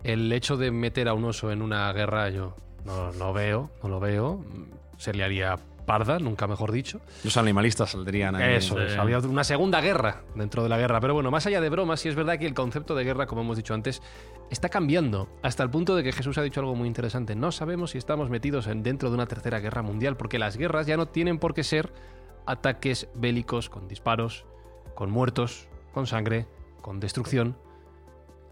[0.04, 3.90] el hecho de meter a un oso en una guerra yo no lo veo, no
[3.90, 4.46] lo veo,
[4.98, 7.02] se le haría parda, nunca mejor dicho.
[7.24, 8.56] Los animalistas saldrían ahí.
[8.56, 11.00] Eso es, habría una segunda guerra dentro de la guerra.
[11.02, 13.42] Pero bueno, más allá de bromas, sí es verdad que el concepto de guerra, como
[13.42, 14.02] hemos dicho antes,
[14.50, 17.36] está cambiando hasta el punto de que Jesús ha dicho algo muy interesante.
[17.36, 20.88] No sabemos si estamos metidos en, dentro de una tercera guerra mundial, porque las guerras
[20.88, 21.94] ya no tienen por qué ser
[22.46, 24.46] ataques bélicos con disparos,
[24.96, 26.48] con muertos, con sangre,
[26.82, 27.58] con destrucción.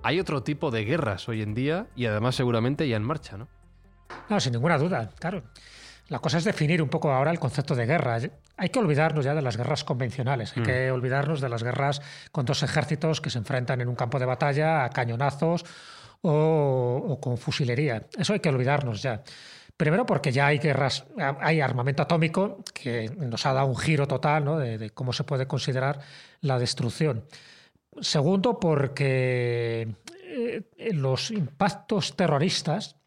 [0.04, 3.47] Hay otro tipo de guerras hoy en día y además seguramente ya en marcha, ¿no?
[4.30, 5.43] No, sin ninguna duda, claro.
[6.12, 8.19] La cosa es definir un poco ahora el concepto de guerra.
[8.58, 12.02] Hay que olvidarnos ya de las guerras convencionales, hay que olvidarnos de las guerras
[12.34, 15.63] con dos ejércitos que se enfrentan en un campo de batalla a cañonazos
[16.21, 18.08] o, o con fusilería.
[18.17, 19.24] Eso hay que olvidarnos ya.
[19.78, 21.06] Primero porque ya hay guerras,
[21.39, 24.60] hay armamento atómico que nos ha dado un giro total ¿no?
[24.60, 26.02] de, de cómo se puede considerar
[26.41, 27.24] la destrucción.
[28.02, 29.95] Segundo, porque
[30.26, 32.97] eh, los impactos terroristas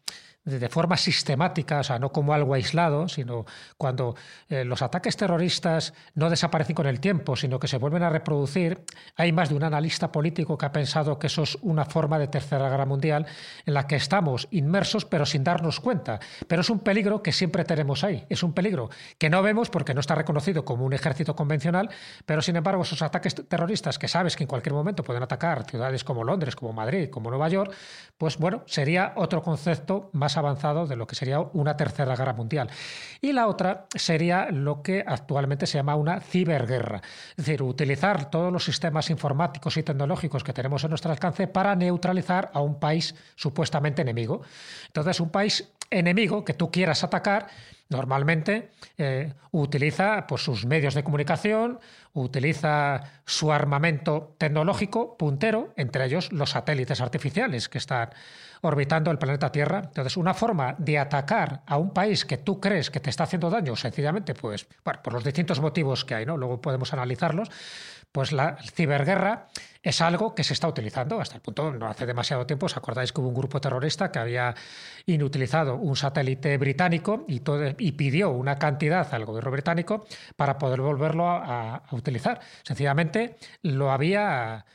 [0.45, 3.45] de forma sistemática, o sea, no como algo aislado, sino
[3.77, 4.15] cuando
[4.47, 8.83] eh, los ataques terroristas no desaparecen con el tiempo, sino que se vuelven a reproducir,
[9.15, 12.27] hay más de un analista político que ha pensado que eso es una forma de
[12.27, 13.25] tercera guerra mundial
[13.65, 16.19] en la que estamos inmersos pero sin darnos cuenta.
[16.47, 19.95] Pero es un peligro que siempre tenemos ahí, es un peligro que no vemos porque
[19.95, 21.89] no está reconocido como un ejército convencional,
[22.27, 26.03] pero sin embargo esos ataques terroristas que sabes que en cualquier momento pueden atacar ciudades
[26.03, 27.73] como Londres, como Madrid, como Nueva York,
[28.19, 32.69] pues bueno, sería otro concepto más avanzado de lo que sería una tercera guerra mundial.
[33.21, 38.51] Y la otra sería lo que actualmente se llama una ciberguerra, es decir, utilizar todos
[38.51, 43.15] los sistemas informáticos y tecnológicos que tenemos a nuestro alcance para neutralizar a un país
[43.35, 44.41] supuestamente enemigo.
[44.87, 47.47] Entonces, un país enemigo que tú quieras atacar,
[47.89, 51.79] normalmente eh, utiliza pues, sus medios de comunicación,
[52.13, 58.09] utiliza su armamento tecnológico puntero, entre ellos los satélites artificiales que están
[58.61, 59.81] orbitando el planeta Tierra.
[59.85, 63.49] Entonces, una forma de atacar a un país que tú crees que te está haciendo
[63.49, 66.37] daño, sencillamente, pues, bueno, por los distintos motivos que hay, ¿no?
[66.37, 67.49] Luego podemos analizarlos,
[68.15, 69.47] pues la ciberguerra
[69.83, 73.11] es algo que se está utilizando hasta el punto, no hace demasiado tiempo, os acordáis
[73.11, 74.55] que hubo un grupo terrorista que había
[75.05, 77.41] inutilizado un satélite británico y,
[77.77, 80.05] y pidió una cantidad al gobierno británico
[80.37, 82.39] para poder volverlo a, a utilizar.
[82.63, 84.65] Sencillamente lo había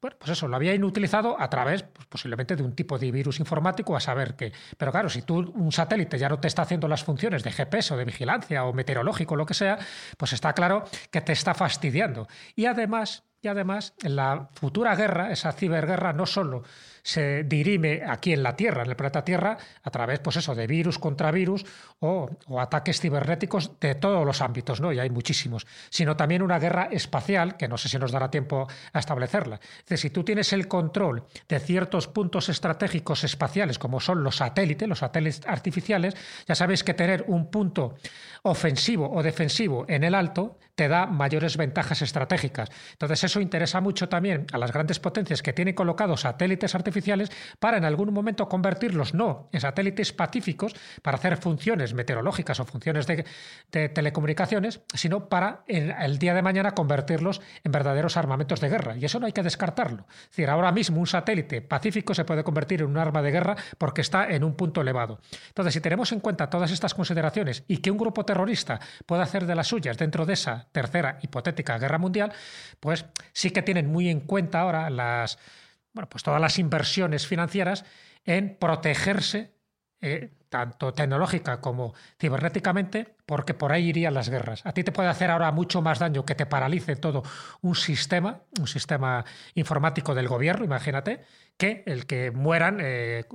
[0.00, 3.38] bueno, pues eso, lo había inutilizado a través, pues posiblemente, de un tipo de virus
[3.38, 4.52] informático, a saber que.
[4.78, 7.92] Pero claro, si tú, un satélite ya no te está haciendo las funciones de GPS
[7.92, 9.78] o de vigilancia o meteorológico, lo que sea,
[10.16, 12.28] pues está claro que te está fastidiando.
[12.56, 16.62] Y además, y además, en la futura guerra, esa ciberguerra, no solo
[17.10, 20.68] se dirime aquí en la Tierra, en el planeta Tierra, a través, pues eso, de
[20.68, 21.66] virus contra virus
[21.98, 24.92] o, ataques cibernéticos de todos los ámbitos, ¿no?
[24.92, 28.68] Y hay muchísimos, sino también una guerra espacial, que no sé si nos dará tiempo
[28.92, 29.58] a establecerla.
[29.86, 35.00] Si tú tienes el control de ciertos puntos estratégicos espaciales, como son los satélites, los
[35.00, 36.14] satélites artificiales,
[36.46, 37.96] ya sabéis que tener un punto
[38.42, 42.70] ofensivo o defensivo en el alto te da mayores ventajas estratégicas.
[42.92, 46.99] Entonces, eso interesa mucho también a las grandes potencias que tienen colocados satélites artificiales
[47.58, 53.06] para en algún momento convertirlos no en satélites pacíficos para hacer funciones meteorológicas o funciones
[53.06, 53.24] de,
[53.70, 58.96] telecomunicaciones, sino para el día de mañana convertirlos en verdaderos armamentos de guerra.
[58.96, 60.06] Y eso no hay que descartarlo.
[60.08, 63.56] Es decir, ahora mismo un satélite pacífico se puede convertir en un arma de guerra
[63.78, 65.20] porque está en un punto elevado.
[65.48, 69.46] Entonces, si tenemos en cuenta todas estas consideraciones y que un grupo terrorista puede hacer
[69.46, 72.32] de las suyas dentro de esa tercera hipotética guerra mundial,
[72.80, 75.38] pues sí que tienen muy en cuenta ahora las
[75.92, 77.84] bueno, pues todas las inversiones financieras
[78.24, 79.54] en protegerse,
[80.00, 84.64] eh, tanto tecnológica como cibernéticamente, porque por ahí irían las guerras.
[84.64, 87.22] A ti te puede hacer ahora mucho más daño que te paralice todo
[87.62, 89.24] un sistema, un sistema
[89.54, 91.24] informático del gobierno, imagínate,
[91.56, 93.26] que el que mueran eh,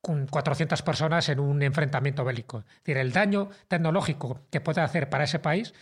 [0.00, 2.58] con 400 personas en un enfrentamiento bélico.
[2.60, 5.74] Es decir, el daño tecnológico que puede hacer para ese país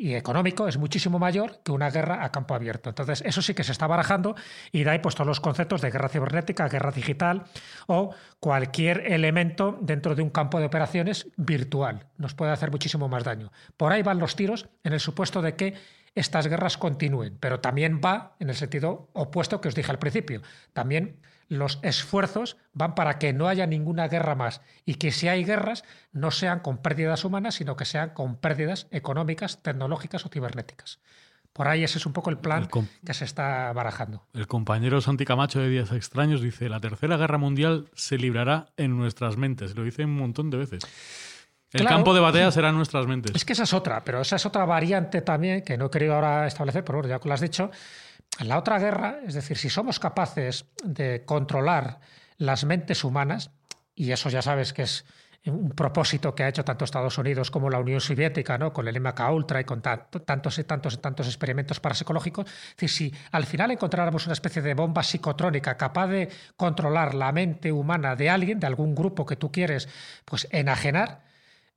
[0.00, 2.88] y económico es muchísimo mayor que una guerra a campo abierto.
[2.88, 4.34] Entonces, eso sí que se está barajando
[4.72, 7.44] y de ahí pues todos los conceptos de guerra cibernética, guerra digital
[7.86, 12.06] o cualquier elemento dentro de un campo de operaciones virtual.
[12.16, 13.52] Nos puede hacer muchísimo más daño.
[13.76, 15.74] Por ahí van los tiros en el supuesto de que
[16.14, 20.40] estas guerras continúen, pero también va en el sentido opuesto que os dije al principio.
[20.72, 21.20] También
[21.50, 25.84] los esfuerzos van para que no haya ninguna guerra más y que si hay guerras
[26.12, 31.00] no sean con pérdidas humanas, sino que sean con pérdidas económicas, tecnológicas o cibernéticas.
[31.52, 32.68] Por ahí ese es un poco el plan
[33.04, 34.24] que se está barajando.
[34.32, 38.96] El compañero Santi Camacho de Días Extraños dice, la tercera guerra mundial se librará en
[38.96, 39.74] nuestras mentes.
[39.74, 40.84] Lo dice un montón de veces.
[41.72, 43.34] El campo de batalla será en nuestras mentes.
[43.34, 46.14] Es que esa es otra, pero esa es otra variante también que no he querido
[46.14, 47.70] ahora establecer, pero bueno, ya que lo has dicho,
[48.38, 52.00] la otra guerra, es decir, si somos capaces de controlar
[52.36, 53.50] las mentes humanas,
[53.94, 55.04] y eso ya sabes que es
[55.46, 58.72] un propósito que ha hecho tanto Estados Unidos como la Unión Soviética, ¿no?
[58.72, 62.46] con el MK Ultra y con tantos y tantos y tantos experimentos parapsicológicos.
[62.46, 67.32] Es decir, si al final encontráramos una especie de bomba psicotrónica capaz de controlar la
[67.32, 69.88] mente humana de alguien, de algún grupo que tú quieres
[70.26, 71.22] pues enajenar,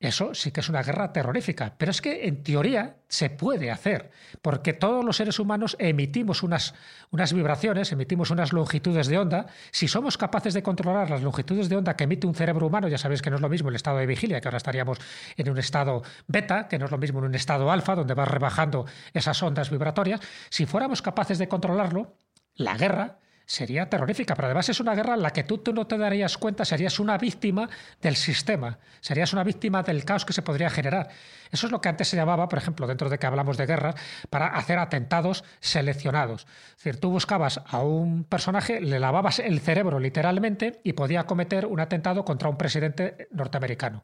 [0.07, 4.11] eso sí que es una guerra terrorífica, pero es que en teoría se puede hacer,
[4.41, 6.73] porque todos los seres humanos emitimos unas,
[7.11, 9.47] unas vibraciones, emitimos unas longitudes de onda.
[9.71, 12.97] Si somos capaces de controlar las longitudes de onda que emite un cerebro humano, ya
[12.97, 14.97] sabéis que no es lo mismo el estado de vigilia, que ahora estaríamos
[15.37, 18.25] en un estado beta, que no es lo mismo en un estado alfa, donde va
[18.25, 20.19] rebajando esas ondas vibratorias.
[20.49, 22.17] Si fuéramos capaces de controlarlo,
[22.55, 25.87] la guerra sería terrorífica, pero además es una guerra en la que tú, tú, no
[25.87, 27.69] te darías cuenta, serías una víctima
[28.01, 31.09] del sistema, serías una víctima del caos que se podría generar.
[31.51, 33.95] Eso es lo que antes se llamaba, por ejemplo, dentro de que hablamos de guerras,
[34.29, 36.47] para hacer atentados seleccionados.
[36.69, 41.65] Es decir, tú buscabas a un personaje, le lavabas el cerebro literalmente y podía cometer
[41.65, 44.03] un atentado contra un presidente norteamericano.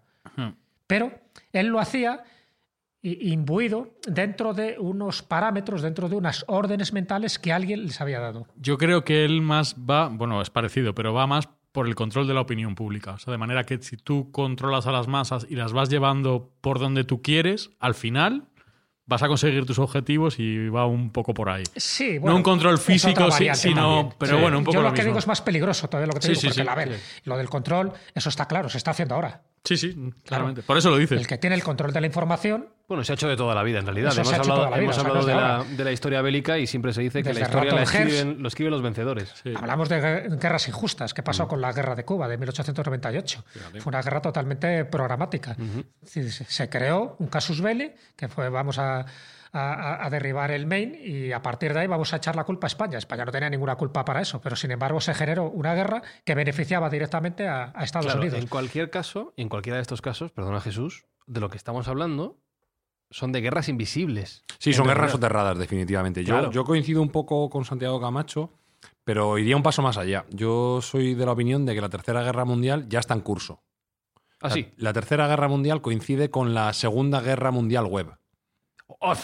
[0.88, 1.12] Pero
[1.52, 2.24] él lo hacía
[3.02, 8.48] imbuido dentro de unos parámetros, dentro de unas órdenes mentales que alguien les había dado.
[8.58, 12.28] Yo creo que él más va, bueno, es parecido, pero va más por el control
[12.28, 13.12] de la opinión pública.
[13.14, 16.52] O sea, de manera que si tú controlas a las masas y las vas llevando
[16.62, 18.48] por donde tú quieres, al final
[19.10, 21.64] vas a conseguir tus objetivos y va un poco por ahí.
[21.76, 25.18] Sí, bueno, no un control físico, sino, pero bueno, un poco Yo lo, que digo
[25.18, 28.30] es más peligroso todavía lo que te digo, porque la, ver, lo del control, eso
[28.30, 29.42] está claro, se está haciendo ahora.
[29.70, 30.64] Sí, sí, claramente.
[30.64, 31.20] Por eso lo dices.
[31.20, 33.62] El que tiene el control de la información Bueno, se ha hecho de toda la
[33.62, 34.12] vida, en realidad.
[34.16, 35.70] Hemos hablado, toda la vida, hemos hablado de, la, ahora.
[35.70, 38.72] de la historia bélica y siempre se dice que la historia la escriben, lo escriben
[38.72, 39.32] los vencedores.
[39.56, 41.14] Hablamos de gue- guerras injustas.
[41.14, 43.46] ¿Qué pasó con la guerra de Cuba de 1898?
[43.80, 45.56] Fue una guerra totalmente programática.
[46.02, 49.06] Decir, se, creó un casus belli, que fue vamos a,
[49.52, 52.68] a- a derribar el Maine y a partir de ahí vamos a echar la culpa
[52.68, 52.98] a España.
[53.00, 56.36] España no tenía ninguna culpa para eso, pero sin embargo se generó una guerra que
[56.36, 58.40] beneficiaba directamente a, a Estados Claro, Unidos.
[58.40, 62.38] en cualquier caso, en cualquiera de estos casos, perdona Jesús, de lo que estamos hablando
[63.12, 64.46] son de guerras invisibles.
[64.58, 66.24] Sí, son guerras soterradas, definitivamente.
[66.24, 66.52] Yo, Claro.
[66.52, 68.54] yo coincido un poco con Santiago Camacho,
[69.04, 70.26] pero iría un paso más allá.
[70.30, 73.64] Yo soy de la opinión de que la Tercera Guerra Mundial ya está en curso.
[74.42, 74.72] Ah, sí.
[74.78, 78.14] La, la Tercera Guerra Mundial coincide con la Segunda Guerra Mundial Web.
[78.88, 79.16] Oh, A,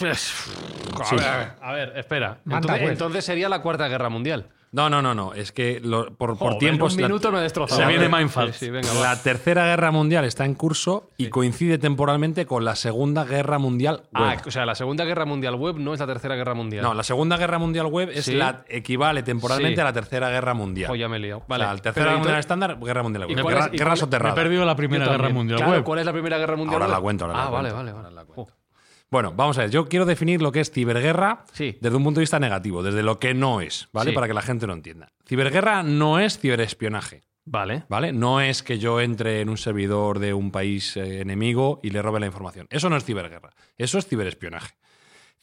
[1.72, 2.40] ver, a espera.
[2.44, 4.50] Entonces sería la Cuarta Guerra Mundial.
[4.76, 5.32] No, no, no, no.
[5.32, 6.92] Es que lo- por, por tiempos.
[6.92, 7.80] en un la- minuto me ha destrozado.
[7.80, 8.10] Se viene.
[8.10, 8.50] Mindfuck.
[8.52, 8.92] Sí, sí, venga.
[9.00, 14.02] La Tercera Guerra Mundial está en curso y coincide temporalmente con la Segunda Guerra Mundial
[14.12, 14.40] Ah, Web.
[14.46, 16.82] o sea, la Segunda Guerra Mundial web no es la Tercera Guerra Mundial.
[16.82, 20.90] no, la Segunda Guerra Mundial Web es la equivale temporalmente a la Tercera Guerra Mundial.
[20.90, 21.38] Oh, ya me he liado.
[21.40, 21.64] O Vale.
[21.64, 23.46] sea, la Tercera Guerra Mundial estándar, Guerra Mundial ¿Y Web.
[23.46, 24.34] Guerra, es- guerra Me he soterrada.
[24.34, 25.28] perdido la Primera Guerra.
[25.30, 25.84] Mundial Claro, web.
[25.84, 26.94] ¿cuál es la Primera Guerra Mundial Ahora web?
[26.96, 27.76] la cuento, ahora la Ah, vale, cuento.
[27.76, 28.06] vale, vale.
[28.08, 28.52] Ahora la cuento.
[28.52, 28.65] Oh.
[29.10, 29.70] Bueno, vamos a ver.
[29.70, 31.78] Yo quiero definir lo que es ciberguerra Sí.
[31.80, 34.10] desde un punto de vista negativo, desde lo que no es, ¿vale?
[34.10, 34.14] Sí.
[34.14, 35.12] Para que la gente lo entienda.
[35.26, 37.84] Ciberguerra no es ciberespionaje, Vale.
[37.88, 38.12] ¿vale?
[38.12, 42.02] No es que yo entre en un servidor de un país eh, enemigo y le
[42.02, 42.66] robe la información.
[42.70, 43.50] Eso no es ciberguerra.
[43.78, 44.74] Eso es ciberespionaje.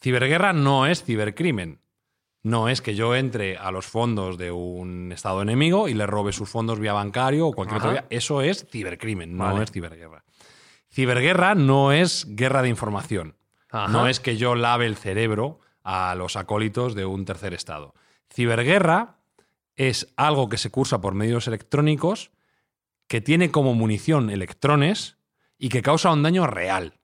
[0.02, 1.80] Ciberguerra no es cibercrimen.
[2.46, 6.34] No es que yo entre a los fondos de un estado enemigo y le robe
[6.34, 7.88] sus fondos vía bancario o cualquier Ajá.
[7.90, 8.08] otra vía.
[8.10, 9.64] Eso es cibercrimen, no Vale.
[9.64, 10.26] es ciberguerra.
[10.92, 13.38] Ciberguerra no es guerra de información.
[13.74, 13.92] Ajá.
[13.92, 17.94] No es que yo lave el cerebro a los acólitos de un tercer estado.
[18.32, 19.18] Ciberguerra
[19.76, 22.32] es algo que se cursa por medios electrónicos,
[23.08, 25.18] que tiene como munición electrones
[25.58, 27.00] y que causa un daño real.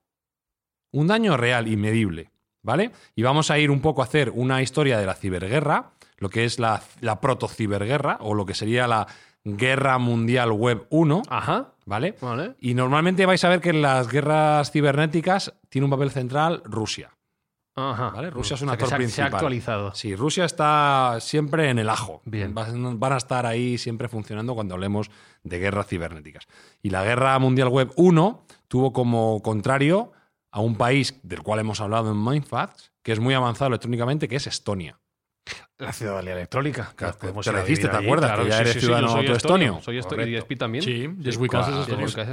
[0.92, 2.30] Un daño real y medible.
[2.62, 2.92] ¿Vale?
[3.14, 6.44] Y vamos a ir un poco a hacer una historia de la ciberguerra, lo que
[6.44, 9.06] es la, la proto-ciberguerra, o lo que sería la
[9.44, 11.22] Guerra Mundial Web 1.
[11.28, 11.72] Ajá.
[11.86, 12.14] ¿Vale?
[12.20, 12.54] Vale.
[12.60, 17.10] Y normalmente vais a ver que en las guerras cibernéticas tiene un papel central Rusia.
[17.74, 18.10] Ajá.
[18.10, 18.30] ¿Vale?
[18.30, 19.30] Rusia es O un que actor se ha- principal.
[19.30, 19.94] Se ha actualizado.
[19.94, 22.20] Sí, Rusia está siempre en el ajo.
[22.26, 22.54] Bien.
[22.54, 25.10] Van van a estar ahí siempre funcionando cuando hablemos
[25.42, 26.46] de guerras cibernéticas.
[26.82, 30.12] Y la Guerra Mundial Web 1 tuvo como contrario
[30.52, 34.36] a un país del cual hemos hablado en Mindfacts, que es muy avanzado electrónicamente, que
[34.36, 34.99] es Estonia.
[35.78, 36.92] La ciudadanía electrónica.
[37.18, 38.38] Podemos te ir lo a hiciste, ¿te acuerdas?
[38.38, 39.80] Que ya sí, eres sí, ciudadano soy estonio.
[39.82, 40.26] Soy estonio.
[40.26, 40.84] ¿Y Speed también?
[40.84, 41.08] Sí,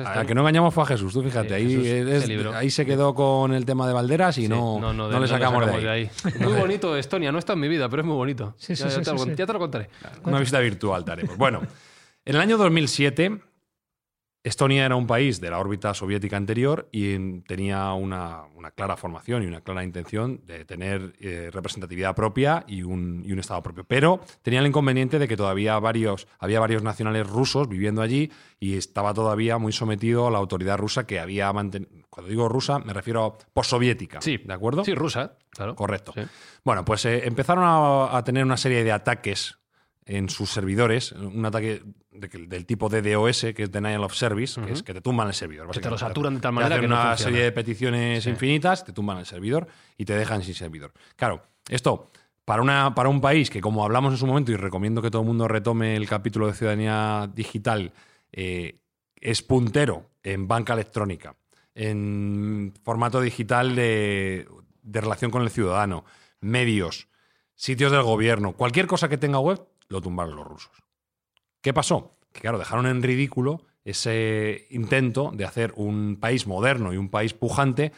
[0.06, 3.54] A que no engañamos fue a Jesús, tú fíjate, ahí, es- ahí se quedó con
[3.54, 6.10] el tema de Valderas y no, no, le sacamos, de ahí.
[6.40, 8.54] Muy bonito Estonia, no está en mi vida, pero es muy bonito.
[8.58, 9.90] Sí, sí, ya, ya te lo, ya te lo contaré.
[10.24, 11.38] Una visita virtual te haremos.
[11.38, 11.62] Bueno,
[12.26, 13.40] en el año 2007,
[14.48, 18.98] Estonia era un país de la órbita soviética anterior y en- tenía una, una clara
[18.98, 23.62] formación y una clara intención de tener eh, representatividad propia y un, y un Estado
[23.62, 23.84] propio.
[23.84, 28.78] Pero tenía el inconveniente de que todavía varios, había varios nacionales rusos viviendo allí y
[28.78, 31.92] estaba todavía muy sometido a la autoridad rusa que había mantenido.
[32.10, 34.22] Cuando digo rusa, me refiero a postsoviética.
[34.22, 34.38] Sí.
[34.38, 34.84] ¿De acuerdo?
[34.84, 35.76] Sí, rusa, claro.
[35.76, 36.14] Correcto.
[36.16, 36.22] Sí.
[36.64, 39.57] Bueno, pues eh, empezaron a, a tener una serie de ataques
[40.10, 44.60] en sus servidores, un ataque de que- del tipo DDoS, que es Denial of Service,
[44.66, 45.70] que es que te tumban el servidor.
[45.70, 47.30] Que te lo saturan de tal Te manera hacen que no una funciona.
[47.32, 50.94] serie de peticiones infinitas, te tumban el servidor y te dejan sin servidor.
[51.16, 52.10] Claro, esto
[52.46, 55.22] para, una, para un país que, como hablamos en su momento, y recomiendo que todo
[55.24, 57.92] el mundo retome el capítulo de ciudadanía digital,
[58.32, 58.80] eh,
[59.20, 61.36] es puntero en banca electrónica,
[61.76, 64.48] en formato digital de,
[64.82, 66.06] de relación con el ciudadano,
[66.40, 67.08] medios,
[67.56, 70.72] sitios del gobierno, cualquier cosa que tenga web, lo tumbaron los rusos.
[71.62, 72.18] ¿Qué pasó?
[72.32, 77.34] Que claro, dejaron en ridículo ese intento de hacer un país moderno y un país
[77.34, 77.94] pujante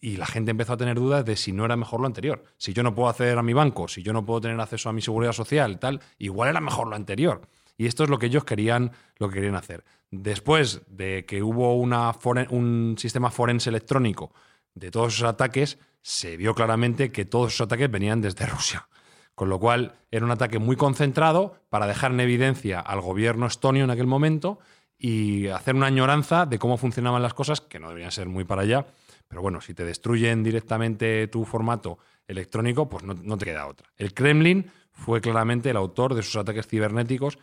[0.00, 2.44] y la gente empezó a tener dudas de si no era mejor lo anterior.
[2.58, 4.92] Si yo no puedo acceder a mi banco, si yo no puedo tener acceso a
[4.92, 7.48] mi seguridad social tal, igual era mejor lo anterior.
[7.76, 9.84] Y esto es lo que ellos querían, lo que querían hacer.
[10.10, 14.32] Después de que hubo un sistema forense electrónico
[14.74, 18.88] de todos esos ataques, se vio claramente que todos esos ataques venían desde Rusia.
[19.34, 23.84] Con lo cual era un ataque muy concentrado para dejar en evidencia al gobierno estonio
[23.84, 24.58] en aquel momento
[24.96, 28.62] y hacer una añoranza de cómo funcionaban las cosas, que no deberían ser muy para
[28.62, 28.86] allá.
[29.26, 33.88] Pero bueno, si te destruyen directamente tu formato electrónico, pues no, no te queda otra.
[33.96, 37.38] El Kremlin fue claramente el autor de esos ataques cibernéticos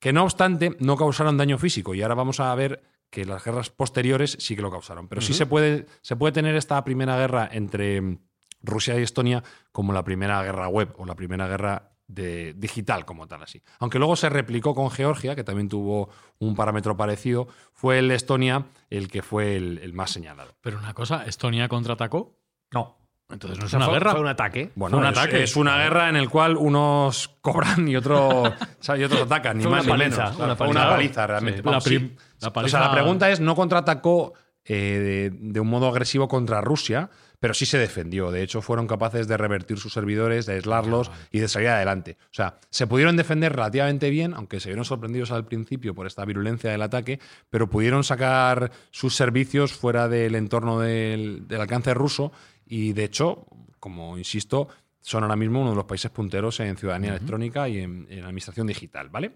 [0.00, 3.70] que no obstante no causaron daño físico y ahora vamos a ver que las guerras
[3.70, 5.08] posteriores sí que lo causaron.
[5.08, 8.18] Pero sí se puede, se puede tener esta primera guerra entre
[8.62, 9.42] Rusia y Estonia
[9.72, 13.62] como la primera guerra web o la primera guerra de digital como tal así.
[13.78, 16.08] Aunque luego se replicó con Georgia, que también tuvo
[16.40, 20.52] un parámetro parecido, fue el Estonia el que fue el, el más señalado.
[20.60, 22.36] Pero una cosa, ¿Estonia contraatacó?
[22.72, 22.96] No.
[23.30, 24.10] Entonces no es una fue, guerra.
[24.10, 24.72] fue un ataque.
[24.74, 25.44] Bueno, un es, ataque.
[25.44, 28.52] es una guerra en el cual unos cobran y otros,
[28.98, 30.36] y otros atacan, ni Fue más una ni paliza, menos.
[30.40, 30.80] una paliza.
[30.80, 31.58] una paliza, realmente.
[31.58, 31.62] Sí.
[31.64, 32.24] Vamos, La prim- sí.
[32.40, 34.32] la O sea, la pregunta es, no contraatacó
[34.64, 37.08] eh, de, de un modo agresivo contra Rusia,
[37.40, 38.30] pero sí se defendió.
[38.30, 42.18] De hecho, fueron capaces de revertir sus servidores, de aislarlos y de salir adelante.
[42.24, 46.24] O sea, se pudieron defender relativamente bien, aunque se vieron sorprendidos al principio por esta
[46.26, 47.18] virulencia del ataque,
[47.48, 52.30] pero pudieron sacar sus servicios fuera del entorno del, del alcance ruso
[52.66, 53.46] y, de hecho,
[53.80, 54.68] como insisto,
[55.00, 58.66] son ahora mismo uno de los países punteros en ciudadanía electrónica y en, en administración
[58.66, 59.32] digital, ¿vale?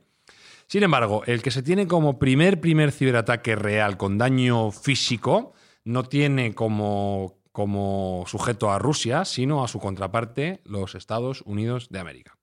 [0.67, 6.05] Sin embargo, el que se tiene como primer, primer ciberataque real con daño físico no
[6.05, 12.37] tiene como, como sujeto a Rusia, sino a su contraparte, los Estados Unidos de América.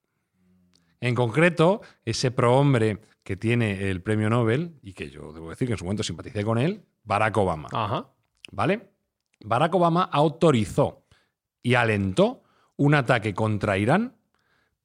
[1.01, 5.73] En concreto, ese prohombre que tiene el premio Nobel, y que yo debo decir que
[5.73, 7.67] en su momento simpaticé con él, Barack Obama.
[7.73, 8.09] Ajá.
[8.53, 8.87] ¿Vale?
[9.43, 11.03] Barack Obama autorizó
[11.61, 12.43] y alentó
[12.77, 14.15] un ataque contra Irán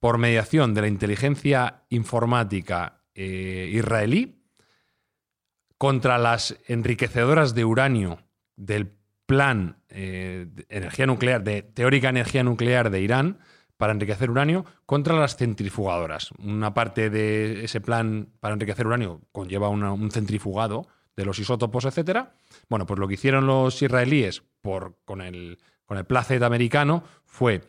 [0.01, 4.43] por mediación de la inteligencia informática eh, israelí
[5.79, 8.19] contra las enriquecedoras de uranio
[8.57, 8.96] del
[9.27, 13.39] plan eh, energía nuclear, de teórica energía nuclear de Irán,
[13.77, 16.31] para enriquecer uranio contra las centrifugadoras.
[16.39, 22.35] Una parte de ese plan para enriquecer uranio conlleva un centrifugado de los isótopos, etcétera.
[22.69, 27.63] Bueno, pues lo que hicieron los israelíes por, con, el, con el placet americano fue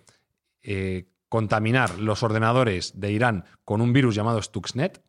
[0.61, 5.01] eh, contaminar los ordenadores de Irán con un virus llamado Stuxnet,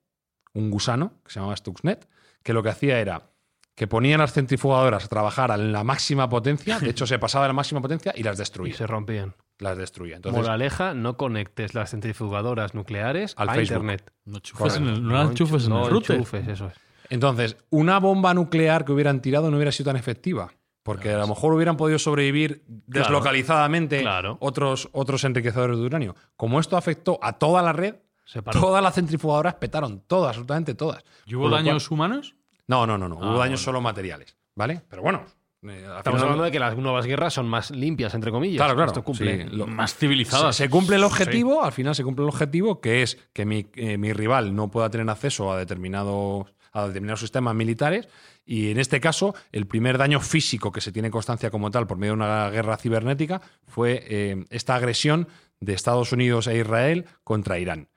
[0.55, 2.09] un gusano que se llamaba Stuxnet,
[2.43, 3.31] que lo que hacía era
[3.79, 7.51] que ponían las centrifugadoras a trabajar a la máxima potencia, de hecho se pasaba de
[7.51, 8.75] la máxima potencia y las Y destruía.
[8.75, 9.37] se rompían.
[9.61, 10.17] Las destruía.
[10.17, 13.77] Entonces, Moraleja, no conectes las centrifugadoras nucleares Al a Facebook.
[13.77, 14.13] Internet.
[14.25, 16.17] No, chufes en el, no enchufes en no el router.
[16.17, 16.75] enchufes, eso es.
[17.09, 20.51] Entonces, una bomba nuclear que hubieran tirado no hubiera sido tan efectiva.
[20.83, 24.39] Porque a lo mejor hubieran podido sobrevivir deslocalizadamente claro.
[24.41, 26.17] Otros, otros enriquecedores de uranio.
[26.37, 27.97] Como esto afectó a toda la red,
[28.53, 31.05] todas las centrifugadoras petaron, todas, absolutamente todas.
[31.27, 32.35] ¿Y hubo daños humanos?
[32.69, 33.17] No, no, no, no.
[33.17, 33.57] Ah, Hubo daños bueno.
[33.59, 34.37] solo materiales.
[34.55, 34.83] ¿Vale?
[34.89, 35.25] Pero bueno.
[35.63, 38.59] eh, Estamos hablando de que las nuevas guerras son más limpias, entre comillas.
[38.59, 38.91] Claro, claro.
[38.91, 39.45] Esto cumple.
[39.49, 40.55] Sí, lo- Más civilizadas.
[40.57, 43.99] se cumple el objetivo, al final se cumple el objetivo, que es que mi, eh,
[43.99, 48.09] mi rival no pueda tener acceso a determinados, a determinados sistemas militares.
[48.45, 51.99] Y en este caso, el primer daño físico que se tiene constancia como tal por
[51.99, 55.29] medio de una guerra cibernética fue eh, esta agresión
[55.61, 57.89] de Estados Unidos e Israel contra Irán.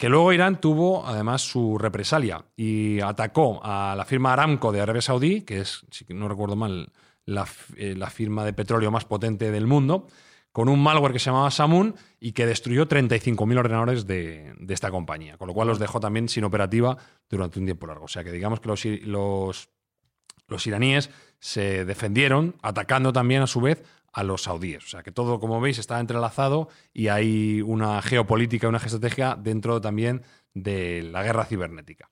[0.00, 5.02] Que luego Irán tuvo además su represalia y atacó a la firma Aramco de Arabia
[5.02, 6.90] Saudí, que es, si no recuerdo mal,
[7.26, 7.46] la,
[7.76, 10.06] eh, la firma de petróleo más potente del mundo,
[10.52, 14.90] con un malware que se llamaba Samun y que destruyó 35.000 ordenadores de, de esta
[14.90, 16.96] compañía, con lo cual los dejó también sin operativa
[17.28, 18.06] durante un tiempo largo.
[18.06, 19.68] O sea que digamos que los, los,
[20.48, 24.84] los iraníes se defendieron atacando también a su vez a los saudíes.
[24.84, 29.80] O sea que todo, como veis, está entrelazado y hay una geopolítica, una geoestrategia dentro
[29.80, 30.22] también
[30.54, 32.10] de la guerra cibernética.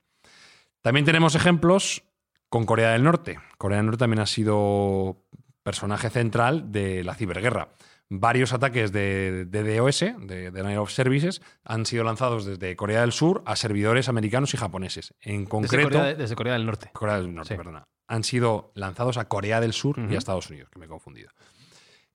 [0.81, 2.05] También tenemos ejemplos
[2.49, 3.39] con Corea del Norte.
[3.59, 5.25] Corea del Norte también ha sido
[5.63, 7.69] personaje central de la ciberguerra.
[8.11, 13.13] Varios ataques de, de DOS, de Denial of Services, han sido lanzados desde Corea del
[13.13, 15.13] Sur a servidores americanos y japoneses.
[15.21, 16.91] En Desde concreto, Corea, desde Corea del Norte.
[16.95, 17.59] Corea del Norte, Sí.
[17.59, 17.85] perdona.
[18.07, 21.29] Han sido lanzados a Corea del Sur y a Estados Unidos, que me he confundido.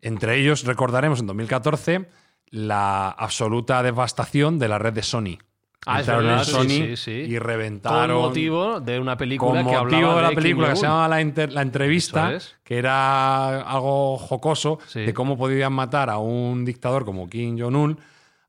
[0.04, 2.08] Entre ellos recordaremos en 2014
[2.52, 5.38] la absoluta devastación de la red de Sony.
[5.86, 7.12] Ah, es Entraron en verdad, Sony sí, sí.
[7.12, 10.70] y Con reventaron motivo de una película con que motivo hablaba de la Kim película
[10.70, 12.56] que se llamaba la, Inter- La entrevista, es.
[12.64, 15.02] que era algo jocoso Sí.
[15.02, 18.00] de cómo podían matar a un dictador como Kim Jong-un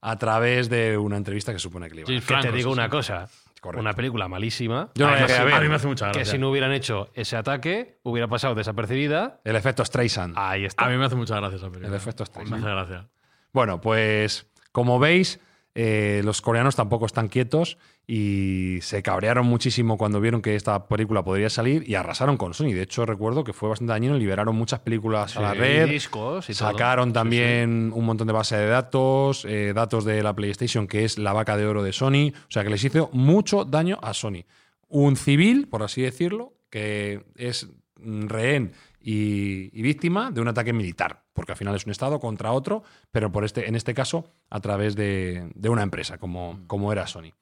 [0.01, 2.21] a través de una entrevista que supone que le iban a.
[2.41, 2.91] Que te digo una sí.
[2.91, 3.29] cosa.
[3.65, 3.81] Correcto.
[3.81, 4.91] Una película malísima.
[4.95, 5.55] Yo no la que, llegué a ver.
[5.55, 6.33] A mí me hace mucha que gracia.
[6.33, 9.41] si no hubieran hecho ese ataque, hubiera pasado desapercibida.
[9.43, 10.35] El efecto Streisand.
[10.37, 10.85] Ahí está.
[10.85, 11.89] A mí me hace mucha gracia esa película.
[11.89, 12.61] El efecto Streisand.
[12.61, 13.09] Me hace gracia.
[13.55, 15.41] Bueno, pues como veis,
[15.77, 21.25] eh, los coreanos tampoco están quietos y se cabrearon muchísimo cuando vieron que esta película
[21.25, 22.67] podría salir y arrasaron con Sony.
[22.73, 26.49] De hecho, recuerdo que fue bastante dañino, liberaron muchas películas a la Sí, red, discos
[26.49, 26.71] y todo.
[26.71, 31.19] sacaron también un montón de base de datos, eh, datos de la PlayStation, que es
[31.19, 32.33] la vaca de oro de Sony.
[32.49, 34.45] O sea, que les hizo mucho daño a Sony.
[34.89, 38.73] Un civil, por así decirlo, que es rehén
[39.05, 42.83] y, y víctima de un ataque militar, porque al final es un Estado contra otro,
[43.13, 47.07] pero por este, en este caso a través de, de una empresa como, como era
[47.07, 47.33] Sony.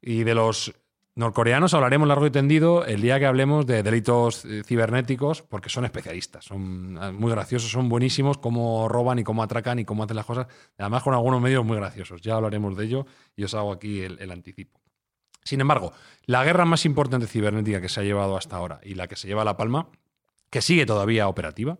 [0.00, 0.72] Y de los
[1.16, 5.84] Norcoreanos hablaremos largo y tendido el día que hablemos de delitos eh, cibernéticos, porque son
[5.84, 10.16] especialistas, son ah, muy graciosos, son buenísimos, cómo roban y cómo atracan y cómo hacen
[10.16, 10.46] las cosas,
[10.78, 12.22] además con algunos medios muy graciosos.
[12.22, 14.80] Ya hablaremos de ello y os hago aquí el, el anticipo.
[15.42, 15.92] Sin embargo,
[16.26, 19.26] la guerra más importante cibernética que se ha llevado hasta ahora y la que se
[19.26, 19.88] lleva a La Palma,
[20.52, 21.78] que sigue todavía operativa,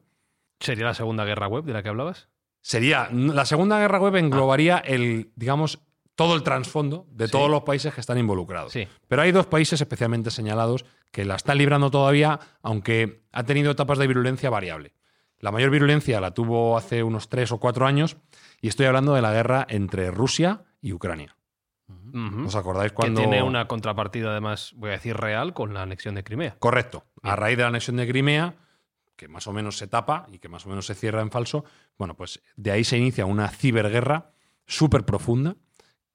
[0.58, 2.28] ¿Sería la segunda guerra web de la que hablabas?
[2.60, 5.80] sería la Segunda Guerra Web englobaría el, digamos,
[6.14, 7.32] todo el trasfondo de Sí.
[7.32, 8.72] todos los países que están involucrados.
[8.72, 8.86] Sí.
[9.08, 13.98] Pero hay dos países especialmente señalados que la están librando todavía, aunque ha tenido etapas
[13.98, 14.94] de virulencia variable.
[15.40, 18.16] La mayor virulencia la tuvo hace unos tres o cuatro años
[18.60, 21.36] y estoy hablando de la guerra entre Rusia y Ucrania.
[21.88, 22.46] Ujú.
[22.46, 23.20] ¿Os acordáis Que cuando...?
[23.22, 26.54] tiene una contrapartida, además, voy a decir real, con la anexión de Crimea.
[26.60, 27.04] Correcto.
[27.22, 28.54] A raíz de la anexión de Crimea,
[29.22, 31.64] que más o menos se tapa y que más o menos se cierra en falso,
[31.96, 34.32] bueno, pues de ahí se inicia una ciberguerra
[34.66, 35.54] súper profunda,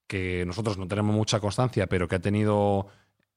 [0.08, 2.88] que nosotros no tenemos mucha constancia, pero que ha tenido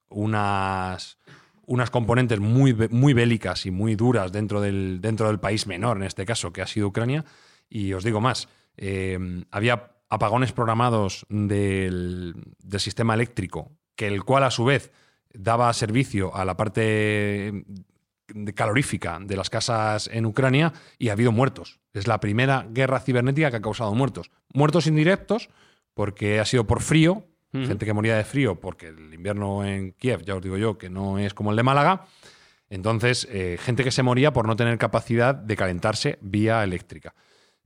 [0.09, 1.19] unas,
[1.67, 6.03] unas componentes muy, muy bélicas y muy duras dentro del, dentro del país menor, en
[6.03, 7.25] este caso, que ha sido Ucrania.
[7.69, 14.43] Y os digo más, eh, había apagones programados del, del sistema eléctrico, que el cual
[14.43, 14.91] a su vez
[15.33, 17.65] daba servicio a la parte
[18.55, 21.81] calorífica de las casas en Ucrania y ha habido muertos.
[21.93, 24.31] Es la primera guerra cibernética que ha causado muertos.
[24.53, 25.51] Muertos indirectos
[25.95, 30.23] porque ha sido por frío, gente que moría de frío porque el invierno en Kiev,
[30.25, 32.07] ya os digo yo, que no es como el de Málaga.
[32.69, 37.15] Entonces, eh, gente que se moría por no tener capacidad de calentarse vía eléctrica.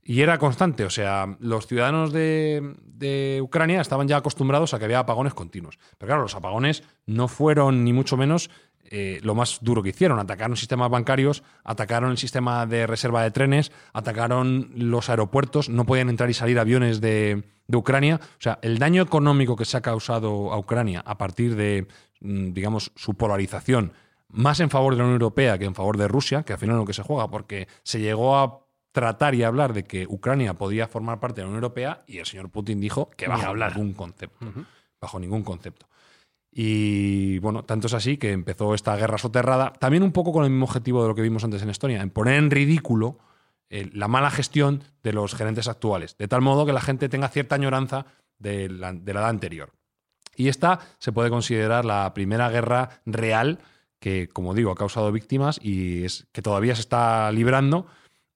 [0.07, 4.85] Y era constante, o sea, los ciudadanos de, de Ucrania estaban ya acostumbrados a que
[4.85, 5.79] había apagones continuos.
[5.97, 8.51] Pero claro, los apagones no fueron ni mucho menos
[8.89, 10.19] eh, lo más duro que hicieron.
[10.19, 16.09] Atacaron sistemas bancarios, atacaron el sistema de reserva de trenes, atacaron los aeropuertos, no podían
[16.09, 18.19] entrar y salir aviones de, de Ucrania.
[18.21, 21.87] O sea, el daño económico que se ha causado a Ucrania a partir de,
[22.21, 23.93] mm, digamos, su polarización
[24.29, 26.75] más en favor de la Unión Europea que en favor de Rusia, que al final
[26.75, 30.53] es lo que se juega, porque se llegó a tratar y hablar de que Ucrania
[30.53, 33.75] podía formar parte de la Unión Europea y el señor Putin dijo que bajo hablar.
[33.75, 34.45] ningún concepto.
[35.01, 35.87] Bajo ningún concepto.
[36.57, 40.49] Y bueno, tanto es así que empezó esta guerra soterrada, también un poco con el
[40.49, 43.19] mismo objetivo de lo que vimos antes en Estonia, en poner en ridículo
[43.69, 47.27] eh, la mala gestión de los gerentes actuales, de tal modo que la gente tenga
[47.27, 48.05] cierta añoranza
[48.39, 49.73] de la, de la edad anterior.
[50.37, 53.59] Y esta se puede considerar la primera guerra real
[53.99, 57.85] que, como digo, ha causado víctimas y es, que todavía se está librando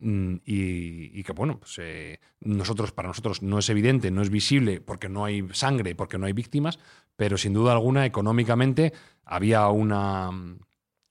[0.02, 4.82] y, y que, bueno, pues, eh, nosotros, para nosotros no es evidente, no es visible
[4.82, 6.80] porque no hay sangre, porque no hay víctimas,
[7.16, 8.94] pero sin duda alguna, económicamente,
[9.26, 10.30] había una,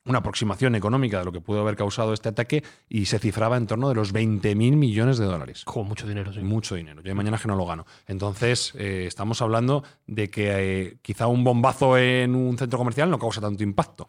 [0.09, 3.67] una aproximación económica de lo que pudo haber causado este ataque y se cifraba en
[3.67, 5.65] torno de los 20.000 millones de dólares.
[5.65, 6.41] Con mucho dinero, sí.
[6.41, 7.03] Mucho dinero.
[7.03, 7.87] Yo mañana que no lo gano.
[8.07, 13.19] Entonces, eh, estamos hablando de que eh, quizá un bombazo en un centro comercial no
[13.19, 14.07] causa tanto impacto.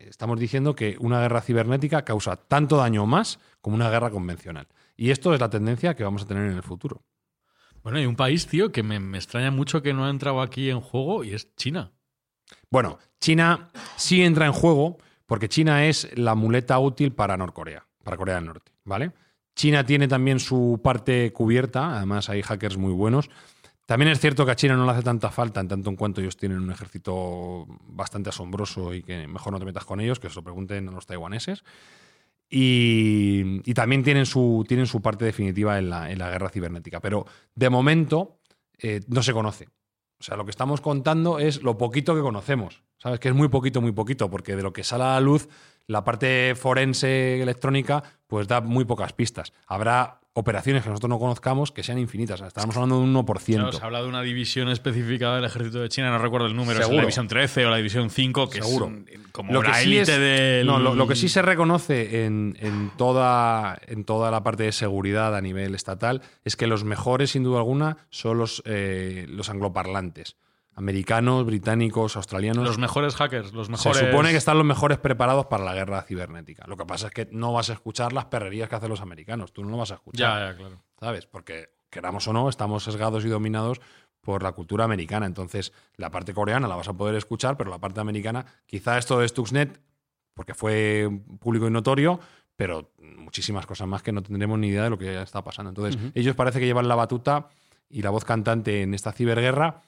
[0.00, 4.68] Estamos diciendo que una guerra cibernética causa tanto daño o más como una guerra convencional.
[4.96, 7.04] Y esto es la tendencia que vamos a tener en el futuro.
[7.82, 10.70] Bueno, hay un país, tío, que me, me extraña mucho que no ha entrado aquí
[10.70, 11.92] en juego y es China.
[12.70, 18.16] Bueno, China sí entra en juego porque China es la muleta útil para Norcorea, para
[18.16, 19.12] Corea del Norte, ¿vale?
[19.56, 23.30] China tiene también su parte cubierta, además hay hackers muy buenos.
[23.86, 26.20] También es cierto que a China no le hace tanta falta, en tanto en cuanto
[26.20, 30.28] ellos tienen un ejército bastante asombroso y que mejor no te metas con ellos, que
[30.28, 31.62] se lo pregunten a los taiwaneses.
[32.50, 37.00] Y, también tienen su, tienen su parte definitiva en la, en la guerra cibernética.
[37.00, 38.40] Pero de momento
[38.78, 39.68] eh, no se conoce.
[40.18, 42.82] O sea, lo que estamos contando es lo poquito que conocemos.
[42.98, 43.20] ¿Sabes?
[43.20, 45.48] Que es muy poquito, muy poquito, porque de lo que sale a la luz,
[45.86, 49.52] la parte forense electrónica, pues da muy pocas pistas.
[49.66, 52.40] Habrá operaciones que nosotros no conozcamos que sean infinitas.
[52.42, 53.54] Estaremos hablando de un 1%.
[53.54, 56.72] Claro, se habla de una división específica del ejército de China, no recuerdo el número,
[56.78, 56.96] es Seguro.
[56.96, 58.92] la división 13 o la división 5, que Seguro.
[59.06, 60.66] es como Lo que la sí élite es- del...
[60.66, 64.72] No, lo, lo que sí se reconoce en, en toda, en toda la parte de
[64.72, 69.48] seguridad a nivel estatal es que los mejores, sin duda alguna, son los, eh, los
[69.48, 70.36] angloparlantes.
[70.76, 72.62] Americanos, británicos, australianos.
[72.62, 73.98] Los mejores hackers, los Se mejores...
[73.98, 76.64] supone que están los mejores preparados para la guerra cibernética.
[76.66, 79.54] Lo que pasa es que no vas a escuchar las perrerías que hacen los americanos.
[79.54, 80.38] Tú no lo vas a escuchar.
[80.38, 80.82] Ya, ya, claro.
[81.00, 81.26] ¿Sabes?
[81.26, 83.80] Porque, queramos o no, estamos sesgados y dominados
[84.20, 85.24] por la cultura americana.
[85.24, 89.18] Entonces, la parte coreana la vas a poder escuchar, pero la parte americana, quizá esto
[89.18, 89.80] de Stuxnet,
[90.34, 91.08] porque fue
[91.40, 92.20] público y notorio,
[92.54, 95.70] pero muchísimas cosas más que no tendremos ni idea de lo que está pasando.
[95.70, 97.48] Entonces, ellos parece que llevan la batuta
[97.88, 99.82] y la voz cantante en esta ciberguerra,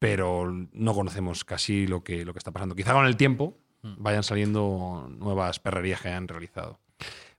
[0.00, 2.74] pero no conocemos casi lo que, lo que está pasando.
[2.74, 6.80] Quizá con el tiempo vayan saliendo nuevas perrerías que hayan realizado.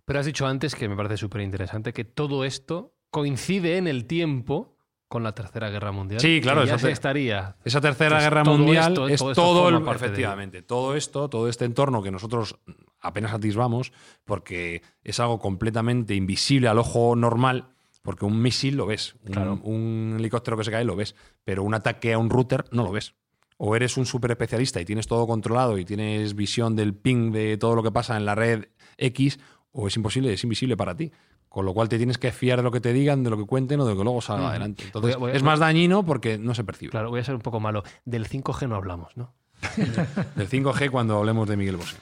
[0.06, 4.06] Pero has dicho antes que me parece súper interesante que todo esto coincide en el
[4.06, 6.22] tiempo con la Tercera Guerra Mundial.
[6.22, 7.58] Sí, claro, ya esa se estaría.
[7.66, 12.02] Esa tercera guerra mundial esto- es todo todo el, efectivamente, todo esto, todo este entorno
[12.02, 12.58] que nosotros
[13.02, 13.92] apenas atisbamos,
[14.24, 19.60] porque es algo completamente invisible al ojo normal, porque un misil lo ves, un, Claro.
[19.64, 22.92] un helicóptero que se cae lo ves, pero un ataque a un router no lo
[22.92, 23.14] ves.
[23.58, 27.58] O eres un super especialista y tienes todo controlado y tienes visión del ping de
[27.58, 28.66] todo lo que pasa en la red
[28.98, 29.40] X,
[29.72, 31.12] o es imposible, es invisible para ti.
[31.48, 33.46] Con lo cual te tienes que fiar de lo que te digan, de lo que
[33.46, 34.50] cuenten o de lo que luego salga Mm.
[34.52, 34.84] adelante.
[34.86, 36.92] Entonces, Voy a- voy a- es más dañino porque no se percibe.
[36.92, 37.84] Claro, voy a ser un poco malo.
[38.06, 39.34] Del 5G no hablamos, ¿no?
[40.36, 41.98] Del 5G cuando hablemos de Miguel Bosé.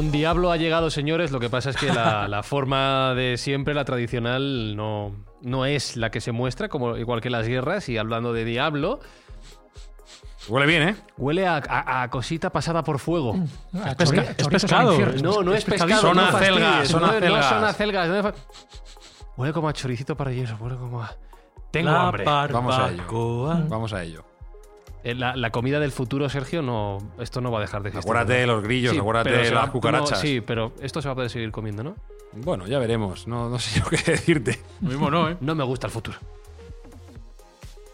[0.00, 1.30] Don Diablo ha llegado, señores.
[1.30, 5.94] Lo que pasa es que la, la forma de siempre, la tradicional, no, no es
[5.98, 7.86] la que se muestra, como igual que las guerras.
[7.90, 9.00] Y hablando de Diablo,
[10.48, 10.96] Huele bien, ¿eh?
[11.18, 13.34] huele a, a- a cosita pasada por fuego.
[13.74, 14.98] Ah, pesca- chori- es pescado.
[15.22, 16.00] No, no es pescado.
[16.00, 17.46] Son no acelgas, son no, no acelgas.
[17.50, 18.08] son acelgas.
[18.08, 18.34] no fa-
[19.36, 20.56] Huele como a choricito parrillero.
[20.58, 21.14] Huele como a.
[21.70, 22.24] Tengo La hambre.
[22.24, 22.96] Vamos a ello.
[22.96, 23.60] barbacoa.
[23.68, 24.24] Vamos a ello.
[25.02, 28.10] Eh, La, la comida del futuro, Sergio, no, esto no va a dejar de existir.
[28.10, 30.10] Acuérdate de los grillos, Sí, acuérdate de las va- cucarachas.
[30.10, 31.94] no, sí, pero esto se va a poder seguir comiendo, ¿no?
[32.32, 33.26] Bueno, ya veremos.
[33.26, 34.60] No, no sé yo qué decirte.
[34.82, 35.36] Lo mismo no, ¿eh?
[35.40, 36.18] No me gusta el futuro.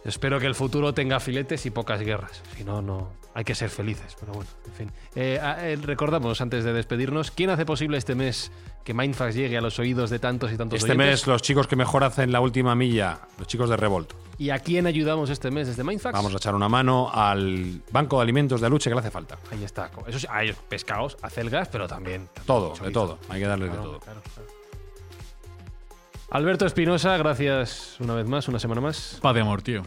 [0.04, 2.42] Espero que el futuro tenga filetes y pocas guerras.
[2.56, 3.08] Si no, no.
[3.36, 4.16] Hay que ser felices.
[4.18, 4.92] Pero bueno, en fin.
[5.14, 8.50] Eh, a- eh, recordamos, antes de despedirnos, ¿quién hace posible este mes
[8.82, 11.06] que Mindfax llegue a los oídos de tantos y tantos Este oyentes?
[11.20, 14.14] mes los chicos que mejor hacen la última milla, los chicos de Revolt.
[14.38, 16.14] ¿Y a quién ayudamos este mes desde Mindfax?
[16.14, 19.36] Vamos a echar una mano al Banco de Alimentos de Aluche que le hace falta.
[19.52, 19.90] Ahí está.
[20.06, 22.30] Eso sí, hay pescados, acelgas, pero también.
[22.46, 23.18] Todo, de todo.
[23.28, 24.00] Hay que darles de Claro, todo.
[24.00, 24.48] claro, claro.
[26.30, 29.18] Alberto Espinosa, gracias una vez más, una semana más.
[29.20, 29.82] Pa' de amor, tío.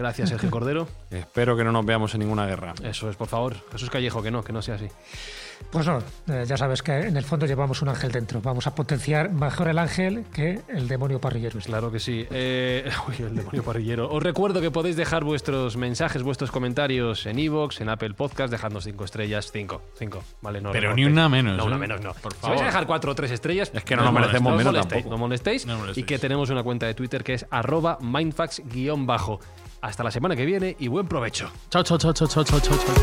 [0.00, 0.88] Gracias, Sergio Cordero.
[1.10, 2.74] Espero que no nos veamos en ninguna guerra.
[2.82, 3.54] Eso es, por favor.
[3.70, 4.88] Jesús Callejo, que no, que no sea así.
[5.70, 5.98] Pues no,
[6.28, 8.40] eh, ya sabes que en el fondo llevamos un ángel dentro.
[8.40, 11.58] Vamos a potenciar mejor el ángel que el demonio parrillero.
[11.58, 11.68] este.
[11.70, 12.26] Claro que sí.
[12.30, 14.10] Eh, uy, el demonio parrillero.
[14.10, 18.80] Os recuerdo que podéis dejar vuestros mensajes, vuestros comentarios en Evox, en Apple Podcast, dejando
[18.80, 19.50] cinco estrellas.
[19.52, 20.22] Cinco, cinco.
[20.40, 20.70] Vale, no.
[20.72, 21.06] Pero recortéis.
[21.06, 21.78] ni una menos, No, una ¿eh?
[21.78, 22.14] menos, no.
[22.14, 22.56] Por Si favor.
[22.56, 25.04] vais a dejar cuatro o tres estrellas, Es que no nos merecemos no menos molestéis.
[25.06, 25.66] No molestéis.
[25.66, 26.04] No molestéis.
[26.04, 29.40] Y que tenemos una cuenta de Twitter que es arroba mindfax-bajo.
[29.80, 31.50] Hasta la semana que viene y buen provecho.
[31.70, 32.78] Chao, chao, chao, chao, chao, chao, chao.
[32.78, 32.94] chao.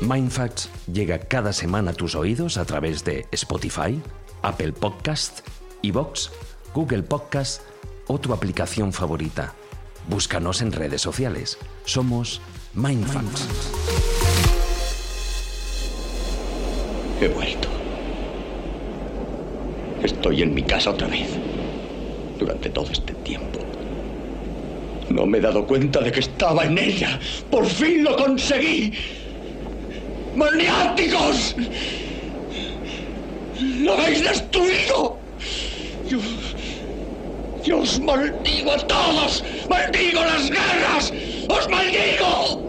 [0.00, 4.02] Mindfacts llega cada semana a tus oídos a través de Spotify,
[4.42, 5.46] Apple Podcast,
[5.82, 6.32] Evox,
[6.74, 7.62] Google Podcast
[8.08, 9.54] o tu aplicación favorita.
[10.08, 11.56] Búscanos en redes sociales.
[11.84, 12.40] Somos
[12.74, 13.46] Mindfacts.
[17.20, 17.68] He vuelto.
[20.02, 21.28] Estoy en mi casa otra vez.
[22.40, 23.61] Durante todo este tiempo.
[25.08, 27.20] No me he dado cuenta de que estaba en ella.
[27.50, 28.92] Por fin lo conseguí.
[30.34, 31.54] ¡Maniáticos!
[33.60, 35.20] ¡Lo habéis destruido!
[36.08, 36.18] Yo,
[37.64, 39.44] yo os maldigo a todos.
[39.68, 41.12] ¡Maldigo las guerras!
[41.48, 42.62] ¡Os maldigo!